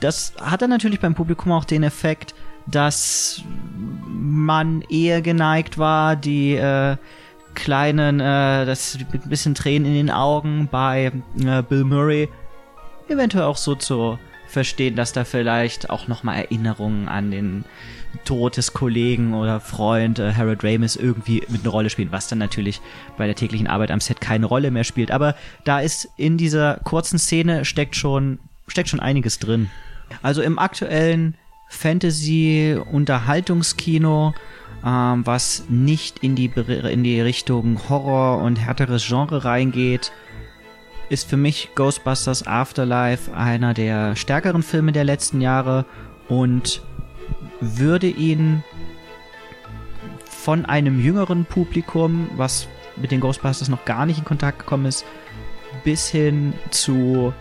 das 0.00 0.32
hat 0.40 0.62
dann 0.62 0.70
natürlich 0.70 1.00
beim 1.00 1.14
Publikum 1.14 1.52
auch 1.52 1.64
den 1.64 1.82
Effekt, 1.82 2.34
dass 2.66 3.42
man 4.06 4.82
eher 4.82 5.22
geneigt 5.22 5.78
war, 5.78 6.16
die 6.16 6.54
äh, 6.54 6.96
kleinen, 7.54 8.20
äh, 8.20 8.66
das 8.66 8.98
bisschen 9.26 9.54
Tränen 9.54 9.88
in 9.88 9.94
den 9.94 10.10
Augen 10.10 10.68
bei 10.70 11.12
äh, 11.44 11.62
Bill 11.62 11.84
Murray 11.84 12.28
eventuell 13.08 13.44
auch 13.44 13.56
so 13.56 13.74
zu 13.74 14.18
verstehen, 14.48 14.96
dass 14.96 15.12
da 15.12 15.24
vielleicht 15.24 15.90
auch 15.90 16.08
nochmal 16.08 16.38
Erinnerungen 16.38 17.08
an 17.08 17.30
den 17.30 17.64
Tod 18.24 18.56
des 18.56 18.72
Kollegen 18.72 19.34
oder 19.34 19.60
Freund 19.60 20.18
äh, 20.18 20.32
Harold 20.32 20.64
Ramis 20.64 20.96
irgendwie 20.96 21.42
mit 21.48 21.62
einer 21.62 21.70
Rolle 21.70 21.90
spielen, 21.90 22.10
was 22.10 22.28
dann 22.28 22.38
natürlich 22.38 22.80
bei 23.16 23.26
der 23.26 23.36
täglichen 23.36 23.66
Arbeit 23.66 23.90
am 23.90 24.00
Set 24.00 24.20
keine 24.20 24.46
Rolle 24.46 24.70
mehr 24.70 24.84
spielt. 24.84 25.10
Aber 25.10 25.34
da 25.64 25.80
ist 25.80 26.08
in 26.16 26.38
dieser 26.38 26.80
kurzen 26.84 27.18
Szene 27.18 27.64
steckt 27.64 27.96
schon, 27.96 28.38
steckt 28.66 28.88
schon 28.88 29.00
einiges 29.00 29.38
drin. 29.38 29.70
Also 30.22 30.42
im 30.42 30.58
aktuellen 30.58 31.34
Fantasy-Unterhaltungskino, 31.68 34.34
ähm, 34.84 35.26
was 35.26 35.64
nicht 35.68 36.18
in 36.20 36.34
die, 36.34 36.46
in 36.46 37.04
die 37.04 37.20
Richtung 37.20 37.78
Horror 37.88 38.42
und 38.42 38.56
härteres 38.56 39.06
Genre 39.06 39.44
reingeht, 39.44 40.10
ist 41.08 41.28
für 41.28 41.36
mich 41.36 41.70
Ghostbusters 41.74 42.46
Afterlife 42.46 43.34
einer 43.34 43.74
der 43.74 44.16
stärkeren 44.16 44.62
Filme 44.62 44.92
der 44.92 45.04
letzten 45.04 45.40
Jahre 45.40 45.84
und 46.28 46.82
würde 47.60 48.08
ihn 48.08 48.62
von 50.24 50.64
einem 50.64 51.00
jüngeren 51.00 51.44
Publikum, 51.44 52.30
was 52.36 52.68
mit 52.96 53.10
den 53.10 53.20
Ghostbusters 53.20 53.68
noch 53.68 53.84
gar 53.84 54.06
nicht 54.06 54.18
in 54.18 54.24
Kontakt 54.24 54.60
gekommen 54.60 54.86
ist, 54.86 55.04
bis 55.84 56.08
hin 56.08 56.54
zu 56.70 57.32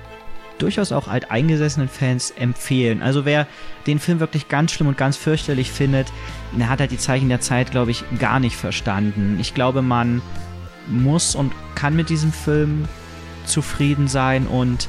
durchaus 0.58 0.92
auch 0.92 1.08
alteingesessenen 1.08 1.88
Fans 1.88 2.32
empfehlen. 2.32 3.02
Also 3.02 3.26
wer 3.26 3.48
den 3.86 4.00
Film 4.00 4.20
wirklich 4.20 4.48
ganz 4.48 4.72
schlimm 4.72 4.88
und 4.88 4.98
ganz 4.98 5.16
fürchterlich 5.16 5.72
findet, 5.72 6.12
der 6.58 6.70
hat 6.70 6.80
halt 6.80 6.92
die 6.92 6.98
Zeichen 6.98 7.30
der 7.30 7.42
Zeit, 7.42 7.72
glaube 7.72 7.92
ich, 7.92 8.04
gar 8.20 8.40
nicht 8.40 8.56
verstanden. 8.56 9.38
Ich 9.40 9.54
glaube, 9.54 9.82
man 9.82 10.22
muss 10.88 11.36
und 11.36 11.52
kann 11.76 11.96
mit 11.96 12.10
diesem 12.10 12.32
Film 12.32 12.88
zufrieden 13.48 14.08
sein 14.08 14.48
und 14.48 14.88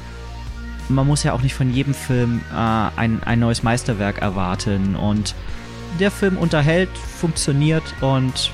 man 0.89 1.05
muss 1.05 1.23
ja 1.23 1.33
auch 1.33 1.41
nicht 1.41 1.53
von 1.53 1.71
jedem 1.71 1.93
Film 1.93 2.41
äh, 2.51 2.55
ein, 2.55 3.21
ein 3.23 3.39
neues 3.39 3.63
Meisterwerk 3.63 4.19
erwarten. 4.19 4.95
Und 4.95 5.35
der 5.99 6.11
Film 6.11 6.37
unterhält, 6.37 6.89
funktioniert 6.97 7.83
und 8.01 8.51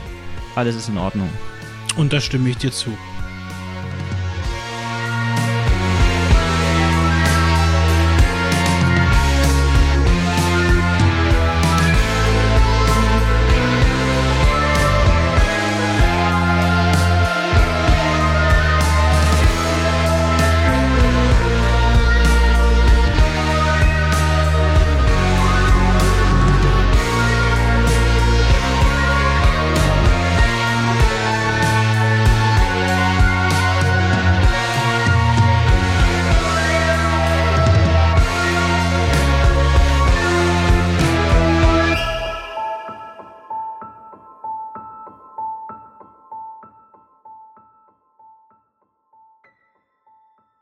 alles 0.55 0.75
ist 0.75 0.89
in 0.89 0.97
Ordnung. 0.97 1.29
Und 1.95 2.13
da 2.13 2.19
stimme 2.19 2.49
ich 2.49 2.57
dir 2.57 2.71
zu. 2.71 2.95